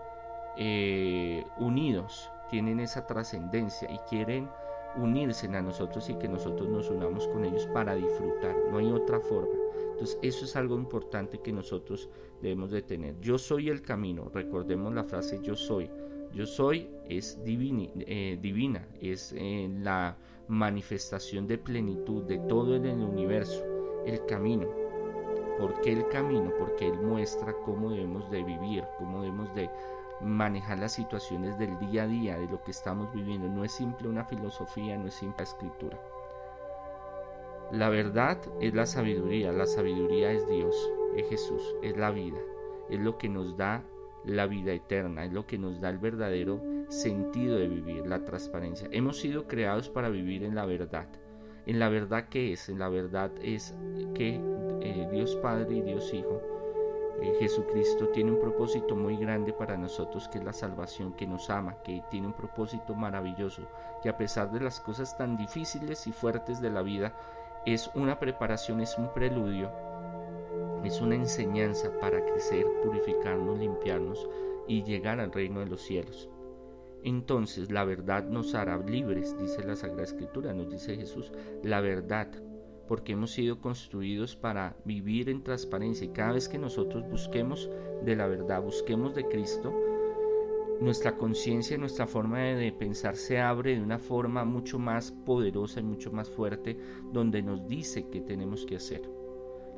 eh, 0.57 1.44
unidos, 1.59 2.31
tienen 2.51 2.81
esa 2.81 3.07
trascendencia 3.07 3.90
y 3.90 3.99
quieren 4.09 4.49
unirse 4.96 5.46
a 5.46 5.62
nosotros 5.62 6.09
y 6.11 6.14
que 6.14 6.29
nosotros 6.29 6.68
nos 6.68 6.90
unamos 6.90 7.27
con 7.29 7.44
ellos 7.44 7.66
para 7.68 7.94
disfrutar. 7.94 8.57
No 8.70 8.79
hay 8.79 8.90
otra 8.90 9.20
forma. 9.20 9.55
Entonces 9.92 10.18
eso 10.23 10.44
es 10.44 10.57
algo 10.57 10.77
importante 10.77 11.38
que 11.38 11.53
nosotros 11.53 12.09
debemos 12.40 12.70
de 12.70 12.83
tener. 12.83 13.20
Yo 13.20 13.38
soy 13.38 13.68
el 13.68 13.83
camino. 13.83 14.31
Recordemos 14.33 14.92
la 14.94 15.05
frase 15.05 15.40
yo 15.42 15.55
soy. 15.55 15.90
Yo 16.33 16.46
soy 16.46 16.88
es 17.09 17.38
eh, 17.44 18.38
divina, 18.40 18.88
es 19.01 19.35
eh, 19.37 19.68
la 19.81 20.16
manifestación 20.51 21.47
de 21.47 21.59
plenitud 21.59 22.25
de 22.25 22.39
todo 22.41 22.75
en 22.75 22.85
el 22.85 23.01
universo, 23.03 23.65
el 24.05 24.27
camino. 24.27 24.67
¿Por 25.59 25.81
qué 25.81 25.93
el 25.93 26.09
camino? 26.09 26.51
Porque 26.59 26.89
Él 26.89 27.01
muestra 27.01 27.55
cómo 27.65 27.91
debemos 27.91 28.29
de 28.33 28.43
vivir, 28.43 28.85
cómo 28.99 29.23
debemos 29.23 29.55
de 29.55 29.71
manejar 30.21 30.81
las 30.81 30.93
situaciones 30.93 31.57
del 31.57 31.79
día 31.79 32.03
a 32.03 32.07
día, 32.09 32.37
de 32.37 32.49
lo 32.49 32.61
que 32.65 32.73
estamos 32.73 33.13
viviendo. 33.15 33.47
No 33.47 33.65
es 33.65 33.71
simple 33.71 34.09
una 34.09 34.25
filosofía, 34.25 34.99
no 34.99 35.07
es 35.07 35.15
simple 35.15 35.45
escritura. 35.45 35.99
La 37.71 37.89
verdad 37.89 38.39
es 38.61 38.75
la 38.75 38.87
sabiduría, 38.87 39.53
la 39.53 39.67
sabiduría 39.67 40.33
es 40.33 40.49
Dios, 40.49 40.75
es 41.15 41.29
Jesús, 41.29 41.63
es 41.83 41.97
la 41.97 42.11
vida, 42.11 42.41
es 42.89 42.99
lo 42.99 43.19
que 43.19 43.29
nos 43.29 43.57
da 43.57 43.85
la 44.25 44.47
vida 44.47 44.73
eterna, 44.73 45.25
es 45.27 45.33
lo 45.33 45.47
que 45.47 45.59
nos 45.59 45.81
da 45.81 45.91
el 45.91 45.99
verdadero 45.99 46.61
sentido 46.90 47.57
de 47.57 47.68
vivir, 47.68 48.07
la 48.07 48.24
transparencia. 48.24 48.88
Hemos 48.90 49.18
sido 49.18 49.46
creados 49.46 49.88
para 49.88 50.09
vivir 50.09 50.44
en 50.44 50.55
la 50.55 50.66
verdad. 50.66 51.09
En 51.66 51.79
la 51.79 51.88
verdad 51.88 52.29
que 52.29 52.53
es, 52.53 52.68
en 52.68 52.79
la 52.79 52.88
verdad 52.88 53.31
es 53.42 53.74
que 54.14 54.40
eh, 54.81 55.09
Dios 55.11 55.37
Padre 55.37 55.76
y 55.76 55.83
Dios 55.83 56.12
Hijo, 56.12 56.40
eh, 57.22 57.35
Jesucristo 57.38 58.09
tiene 58.09 58.33
un 58.33 58.40
propósito 58.40 58.96
muy 58.96 59.16
grande 59.16 59.53
para 59.53 59.76
nosotros, 59.76 60.29
que 60.29 60.38
es 60.38 60.44
la 60.44 60.53
salvación, 60.53 61.14
que 61.14 61.26
nos 61.26 61.48
ama, 61.50 61.76
que 61.83 62.03
tiene 62.11 62.26
un 62.26 62.33
propósito 62.35 62.94
maravilloso, 62.94 63.62
que 64.03 64.09
a 64.09 64.16
pesar 64.16 64.50
de 64.50 64.61
las 64.61 64.81
cosas 64.81 65.16
tan 65.16 65.37
difíciles 65.37 66.07
y 66.07 66.12
fuertes 66.12 66.61
de 66.61 66.70
la 66.70 66.83
vida, 66.83 67.14
es 67.66 67.90
una 67.94 68.18
preparación, 68.18 68.81
es 68.81 68.96
un 68.96 69.12
preludio 69.12 69.70
es 70.85 71.00
una 71.00 71.14
enseñanza 71.14 71.90
para 72.00 72.24
crecer, 72.24 72.66
purificarnos, 72.83 73.59
limpiarnos 73.59 74.29
y 74.66 74.83
llegar 74.83 75.20
al 75.20 75.33
reino 75.33 75.61
de 75.61 75.66
los 75.66 75.83
cielos. 75.83 76.29
Entonces 77.03 77.71
la 77.71 77.85
verdad 77.85 78.25
nos 78.29 78.55
hará 78.55 78.79
libres, 78.79 79.37
dice 79.39 79.65
la 79.65 79.77
Sagrada 79.77 80.05
Escritura, 80.05 80.53
nos 80.53 80.71
dice 80.71 80.97
Jesús, 80.97 81.33
la 81.63 81.81
verdad, 81.81 82.29
porque 82.87 83.13
hemos 83.13 83.31
sido 83.31 83.61
construidos 83.61 84.37
para 84.37 84.77
vivir 84.85 85.29
en 85.29 85.43
transparencia 85.43 86.07
y 86.07 86.11
cada 86.11 86.33
vez 86.33 86.49
que 86.49 86.59
nosotros 86.59 87.09
busquemos 87.09 87.71
de 88.05 88.17
la 88.17 88.27
verdad, 88.27 88.63
busquemos 88.63 89.15
de 89.15 89.29
Cristo, 89.29 89.73
nuestra 90.81 91.17
conciencia, 91.17 91.77
nuestra 91.77 92.07
forma 92.07 92.41
de 92.41 92.73
pensar 92.73 93.15
se 93.17 93.39
abre 93.39 93.75
de 93.75 93.83
una 93.83 93.99
forma 93.99 94.45
mucho 94.45 94.79
más 94.79 95.13
poderosa 95.13 95.81
y 95.81 95.85
mucho 95.85 96.11
más 96.11 96.31
fuerte, 96.31 96.79
donde 97.13 97.43
nos 97.43 97.67
dice 97.69 98.09
qué 98.11 98.21
tenemos 98.21 98.65
que 98.65 98.77
hacer. 98.77 99.19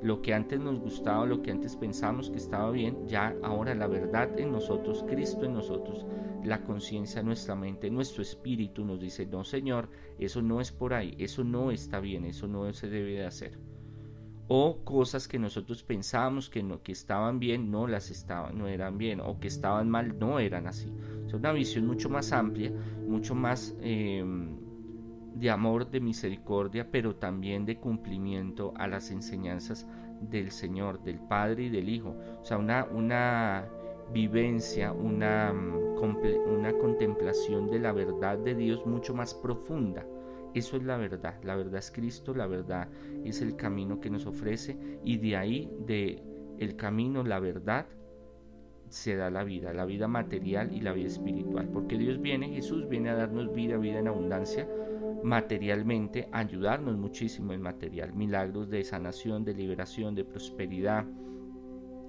Lo 0.02 0.20
que 0.20 0.34
antes 0.34 0.58
nos 0.58 0.80
gustaba, 0.80 1.26
lo 1.26 1.42
que 1.42 1.50
antes 1.50 1.76
pensábamos 1.76 2.30
que 2.30 2.38
estaba 2.38 2.70
bien, 2.70 3.06
ya 3.06 3.36
ahora 3.42 3.74
la 3.74 3.86
verdad 3.86 4.38
en 4.38 4.52
nosotros, 4.52 5.04
Cristo 5.08 5.46
en 5.46 5.54
nosotros, 5.54 6.06
la 6.44 6.62
conciencia, 6.64 7.22
nuestra 7.22 7.54
mente, 7.54 7.90
nuestro 7.90 8.22
espíritu 8.22 8.84
nos 8.84 9.00
dice, 9.00 9.26
no 9.26 9.44
Señor, 9.44 9.88
eso 10.18 10.42
no 10.42 10.60
es 10.60 10.72
por 10.72 10.92
ahí, 10.92 11.14
eso 11.18 11.44
no 11.44 11.70
está 11.70 12.00
bien, 12.00 12.24
eso 12.24 12.48
no 12.48 12.72
se 12.72 12.88
debe 12.88 13.12
de 13.12 13.26
hacer. 13.26 13.58
O 14.48 14.84
cosas 14.84 15.28
que 15.28 15.38
nosotros 15.38 15.84
pensábamos 15.84 16.50
que, 16.50 16.62
no, 16.62 16.82
que 16.82 16.92
estaban 16.92 17.38
bien, 17.38 17.70
no 17.70 17.86
las 17.86 18.10
estaban, 18.10 18.58
no 18.58 18.66
eran 18.66 18.98
bien, 18.98 19.20
o 19.20 19.38
que 19.38 19.48
estaban 19.48 19.88
mal, 19.88 20.18
no 20.18 20.40
eran 20.40 20.66
así. 20.66 20.92
Es 21.26 21.32
una 21.32 21.52
visión 21.52 21.86
mucho 21.86 22.10
más 22.10 22.32
amplia, 22.32 22.72
mucho 23.06 23.34
más 23.34 23.74
em, 23.80 24.58
de 25.42 25.50
amor, 25.50 25.90
de 25.90 26.00
misericordia, 26.00 26.86
pero 26.88 27.16
también 27.16 27.66
de 27.66 27.76
cumplimiento 27.76 28.72
a 28.76 28.86
las 28.86 29.10
enseñanzas 29.10 29.88
del 30.20 30.52
Señor, 30.52 31.02
del 31.02 31.18
Padre 31.18 31.64
y 31.64 31.68
del 31.68 31.88
Hijo. 31.88 32.14
O 32.40 32.44
sea, 32.44 32.58
una, 32.58 32.84
una 32.84 33.68
vivencia, 34.12 34.92
una, 34.92 35.52
mm, 35.52 35.98
una 36.46 36.72
contemplación 36.74 37.68
de 37.68 37.80
la 37.80 37.92
verdad 37.92 38.38
de 38.38 38.54
Dios 38.54 38.86
mucho 38.86 39.14
más 39.14 39.34
profunda. 39.34 40.06
Eso 40.54 40.76
es 40.76 40.84
la 40.84 40.96
verdad. 40.96 41.34
La 41.42 41.56
verdad 41.56 41.78
es 41.80 41.90
Cristo, 41.90 42.34
la 42.34 42.46
verdad 42.46 42.88
es 43.24 43.42
el 43.42 43.56
camino 43.56 43.98
que 43.98 44.10
nos 44.10 44.26
ofrece 44.26 44.78
y 45.02 45.16
de 45.18 45.36
ahí, 45.36 45.72
de 45.86 46.22
el 46.60 46.76
camino, 46.76 47.24
la 47.24 47.40
verdad, 47.40 47.86
se 48.90 49.16
da 49.16 49.30
la 49.30 49.42
vida, 49.42 49.72
la 49.72 49.86
vida 49.86 50.06
material 50.06 50.72
y 50.72 50.82
la 50.82 50.92
vida 50.92 51.08
espiritual. 51.08 51.68
Porque 51.72 51.98
Dios 51.98 52.20
viene, 52.20 52.50
Jesús 52.50 52.88
viene 52.88 53.08
a 53.08 53.14
darnos 53.14 53.52
vida, 53.52 53.76
vida 53.78 53.98
en 53.98 54.06
abundancia, 54.06 54.68
materialmente, 55.22 56.28
ayudarnos 56.32 56.96
muchísimo 56.96 57.52
en 57.52 57.62
material, 57.62 58.12
milagros 58.14 58.68
de 58.70 58.84
sanación, 58.84 59.44
de 59.44 59.54
liberación, 59.54 60.14
de 60.14 60.24
prosperidad, 60.24 61.04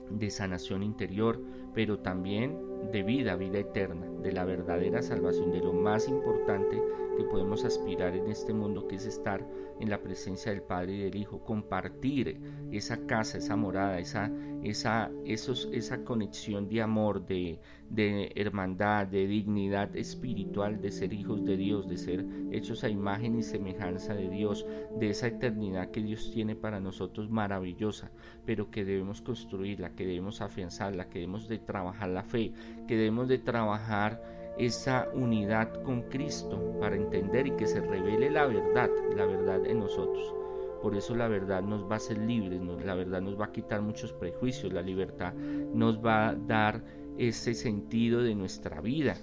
de 0.10 0.30
sanación 0.30 0.84
interior, 0.84 1.42
pero 1.74 2.00
también 2.00 2.58
de 2.92 3.04
vida, 3.04 3.36
vida 3.36 3.60
eterna, 3.60 4.06
de 4.22 4.32
la 4.32 4.46
verdadera 4.46 5.02
salvación, 5.02 5.52
de 5.52 5.60
lo 5.60 5.74
más 5.74 6.08
importante 6.08 6.82
que 7.16 7.24
podemos 7.24 7.64
aspirar 7.66 8.16
en 8.16 8.30
este 8.30 8.54
mundo, 8.54 8.88
que 8.88 8.96
es 8.96 9.06
estar 9.06 9.46
en 9.80 9.90
la 9.90 10.02
presencia 10.02 10.52
del 10.52 10.62
Padre 10.62 10.94
y 10.94 11.04
del 11.04 11.16
Hijo, 11.16 11.44
compartir 11.44 12.40
esa 12.72 13.06
casa, 13.06 13.38
esa 13.38 13.56
morada, 13.56 14.00
esa, 14.00 14.32
esa, 14.64 15.12
esos, 15.26 15.70
esa 15.72 16.04
conexión 16.04 16.70
de 16.70 16.82
amor, 16.82 17.26
de, 17.26 17.60
de 17.90 18.32
hermandad, 18.36 19.08
de 19.08 19.28
dignidad 19.28 19.96
espiritual, 19.96 20.82
de 20.82 20.92
ser 20.92 21.14
hijos 21.14 21.44
de 21.46 21.58
Dios, 21.58 21.88
de 21.88 21.98
ser 21.98 22.26
hechos 22.52 22.84
a 22.84 22.90
imagen 22.90 23.38
y 23.38 23.44
semejanza 23.44 24.14
de 24.14 24.30
Dios, 24.30 24.66
de 25.00 25.10
esa 25.10 25.28
eternidad 25.28 25.92
que 25.92 26.02
Dios 26.02 26.32
tiene 26.32 26.56
para 26.56 26.80
nosotros 26.80 27.30
maravillosa, 27.30 28.12
pero 28.46 28.72
que 28.72 28.86
debemos 28.86 29.22
construirla, 29.22 29.96
que 29.96 30.06
debemos 30.06 30.42
afianzarla, 30.42 31.10
que 31.10 31.20
debemos 31.20 31.48
de 31.48 31.60
trabajar 31.60 32.10
la 32.10 32.24
fe, 32.24 32.54
que 32.88 32.96
debemos 32.96 33.28
de 33.28 33.40
trabajar 33.40 34.43
esa 34.58 35.10
unidad 35.14 35.82
con 35.84 36.04
Cristo 36.04 36.78
para 36.80 36.96
entender 36.96 37.48
y 37.48 37.52
que 37.52 37.68
se 37.68 37.82
revele 37.82 38.30
la 38.30 38.46
verdad, 38.46 38.90
la 39.16 39.26
verdad 39.26 39.66
en 39.66 39.80
nosotros. 39.80 40.34
Por 40.82 40.96
eso 40.96 41.16
la 41.16 41.28
verdad 41.28 41.64
nos 41.64 41.86
va 41.86 41.94
a 41.94 41.98
hacer 41.98 42.18
libres, 42.18 42.62
la 42.86 42.94
verdad 42.94 43.22
nos 43.22 43.40
va 43.40 43.46
a 43.46 43.52
quitar 43.52 43.82
muchos 43.82 44.12
prejuicios, 44.12 44.74
la 44.74 44.82
libertad 44.82 45.34
nos 45.34 46.04
va 46.04 46.30
a 46.30 46.36
dar 46.36 46.84
ese 47.18 47.54
sentido 47.54 48.22
de 48.22 48.36
nuestra 48.36 48.82
vida. 48.82 49.16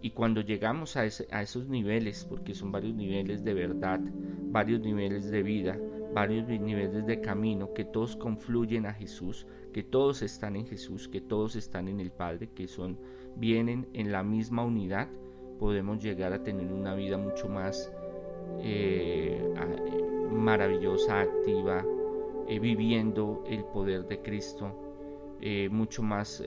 Y 0.00 0.10
cuando 0.10 0.40
llegamos 0.40 0.96
a, 0.96 1.02
a 1.02 1.42
esos 1.42 1.68
niveles, 1.68 2.24
porque 2.24 2.54
son 2.54 2.72
varios 2.72 2.94
niveles 2.94 3.44
de 3.44 3.54
verdad, 3.54 4.00
varios 4.50 4.80
niveles 4.80 5.30
de 5.30 5.42
vida, 5.42 5.78
varios 6.14 6.48
niveles 6.48 7.06
de 7.06 7.20
camino, 7.20 7.72
que 7.72 7.84
todos 7.84 8.16
confluyen 8.16 8.86
a 8.86 8.94
Jesús, 8.94 9.46
que 9.72 9.82
todos 9.82 10.22
están 10.22 10.56
en 10.56 10.66
Jesús, 10.66 11.08
que 11.08 11.20
todos 11.20 11.56
están 11.56 11.88
en 11.88 12.00
el 12.00 12.10
Padre, 12.10 12.50
que 12.50 12.68
son 12.68 12.98
vienen 13.36 13.88
en 13.92 14.12
la 14.12 14.22
misma 14.22 14.64
unidad, 14.64 15.08
podemos 15.58 16.02
llegar 16.02 16.32
a 16.32 16.42
tener 16.42 16.72
una 16.72 16.94
vida 16.94 17.16
mucho 17.18 17.48
más 17.48 17.92
eh, 18.60 19.40
maravillosa, 20.30 21.20
activa, 21.20 21.84
eh, 22.48 22.58
viviendo 22.58 23.44
el 23.48 23.64
poder 23.64 24.06
de 24.06 24.20
Cristo, 24.20 25.36
eh, 25.40 25.68
mucho 25.70 26.02
más 26.02 26.42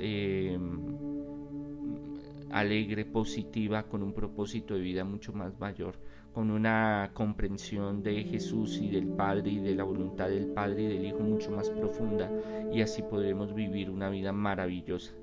alegre, 2.52 3.06
positiva, 3.06 3.84
con 3.84 4.04
un 4.04 4.14
propósito 4.14 4.74
de 4.76 4.82
vida 4.82 5.04
mucho 5.04 5.34
más 5.34 5.60
mayor, 5.60 5.96
con 6.34 6.52
una 6.52 7.12
comprensión 7.14 8.04
de 8.04 8.24
Jesús 8.24 8.80
y 8.82 8.90
del 8.90 9.08
Padre 9.08 9.52
y 9.52 9.60
de 9.60 9.76
la 9.76 9.84
voluntad 9.84 10.30
del 10.30 10.48
Padre 10.48 10.84
y 10.84 10.88
del 10.88 11.06
Hijo 11.06 11.20
mucho 11.20 11.52
más 11.52 11.70
profunda 11.70 12.30
y 12.74 12.82
así 12.82 13.02
podremos 13.02 13.54
vivir 13.54 13.90
una 13.90 14.10
vida 14.10 14.32
maravillosa 14.34 15.14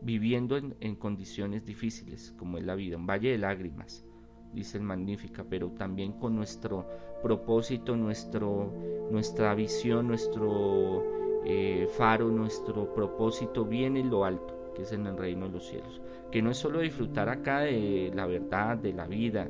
viviendo 0.00 0.56
en, 0.56 0.96
condiciones 0.96 1.64
difíciles, 1.64 2.34
como 2.38 2.58
es 2.58 2.64
la 2.64 2.74
vida, 2.74 2.96
un 2.96 3.06
valle 3.06 3.30
de 3.30 3.38
lágrimas, 3.38 4.04
dice 4.52 4.78
el 4.78 4.84
Magnífica, 4.84 5.44
pero 5.48 5.70
también 5.70 6.12
con 6.12 6.34
nuestro 6.34 6.86
propósito, 7.22 7.96
nuestro, 7.96 8.72
nuestra 9.10 9.54
visión, 9.54 10.08
nuestro 10.08 11.04
eh, 11.44 11.88
faro, 11.96 12.28
nuestro 12.28 12.92
propósito 12.94 13.64
bien 13.64 13.96
en 13.96 14.10
lo 14.10 14.24
alto, 14.24 14.72
que 14.74 14.82
es 14.82 14.92
en 14.92 15.06
el 15.06 15.16
reino 15.16 15.46
de 15.46 15.52
los 15.52 15.66
cielos. 15.66 16.00
Que 16.30 16.42
no 16.42 16.50
es 16.50 16.56
solo 16.56 16.80
disfrutar 16.80 17.28
acá 17.28 17.60
de 17.60 18.10
la 18.14 18.26
verdad, 18.26 18.76
de 18.76 18.92
la 18.92 19.06
vida, 19.06 19.48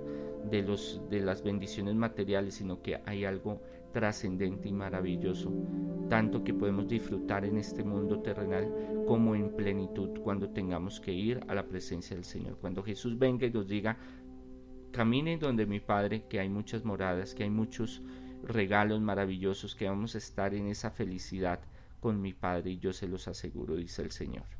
de, 0.50 0.62
los, 0.62 1.00
de 1.11 1.20
las 1.20 1.42
bendiciones 1.42 1.94
materiales, 1.94 2.54
sino 2.54 2.82
que 2.82 3.00
hay 3.04 3.24
algo 3.24 3.61
trascendente 3.96 4.68
y 4.68 4.74
maravilloso, 4.74 5.50
tanto 6.11 6.44
que 6.44 6.52
podemos 6.52 6.87
disfrutar 6.87 7.46
en 7.46 7.56
este 7.56 7.82
mundo 7.82 8.20
terrenal 8.20 8.70
como 9.06 9.35
en 9.35 9.56
plenitud 9.56 10.20
cuando 10.20 10.50
tengamos 10.50 11.00
que 11.00 11.14
ir 11.14 11.40
a 11.48 11.54
la 11.54 11.66
presencia 11.66 12.14
del 12.14 12.26
Señor. 12.26 12.59
Cuando 12.59 12.82
Jesús 12.82 13.18
venga 13.18 13.46
y 13.46 13.50
nos 13.50 13.66
diga, 13.66 13.96
caminen 14.92 15.38
donde 15.38 15.64
mi 15.64 15.80
Padre, 15.80 16.26
que 16.28 16.40
hay 16.40 16.50
muchas 16.50 16.85
moradas, 16.85 17.35
que 17.35 17.44
hay 17.44 17.50
muchos 17.50 18.02
regalos 18.42 19.00
maravillosos, 19.00 19.74
que 19.74 19.88
vamos 19.88 20.14
a 20.14 20.18
estar 20.18 20.52
en 20.52 20.66
esa 20.66 20.90
felicidad 20.90 21.61
con 21.98 22.20
mi 22.20 22.35
Padre 22.35 22.72
y 22.72 22.78
yo 22.78 22.92
se 22.92 23.09
los 23.09 23.28
aseguro, 23.28 23.76
dice 23.76 24.02
el 24.02 24.11
Señor. 24.11 24.56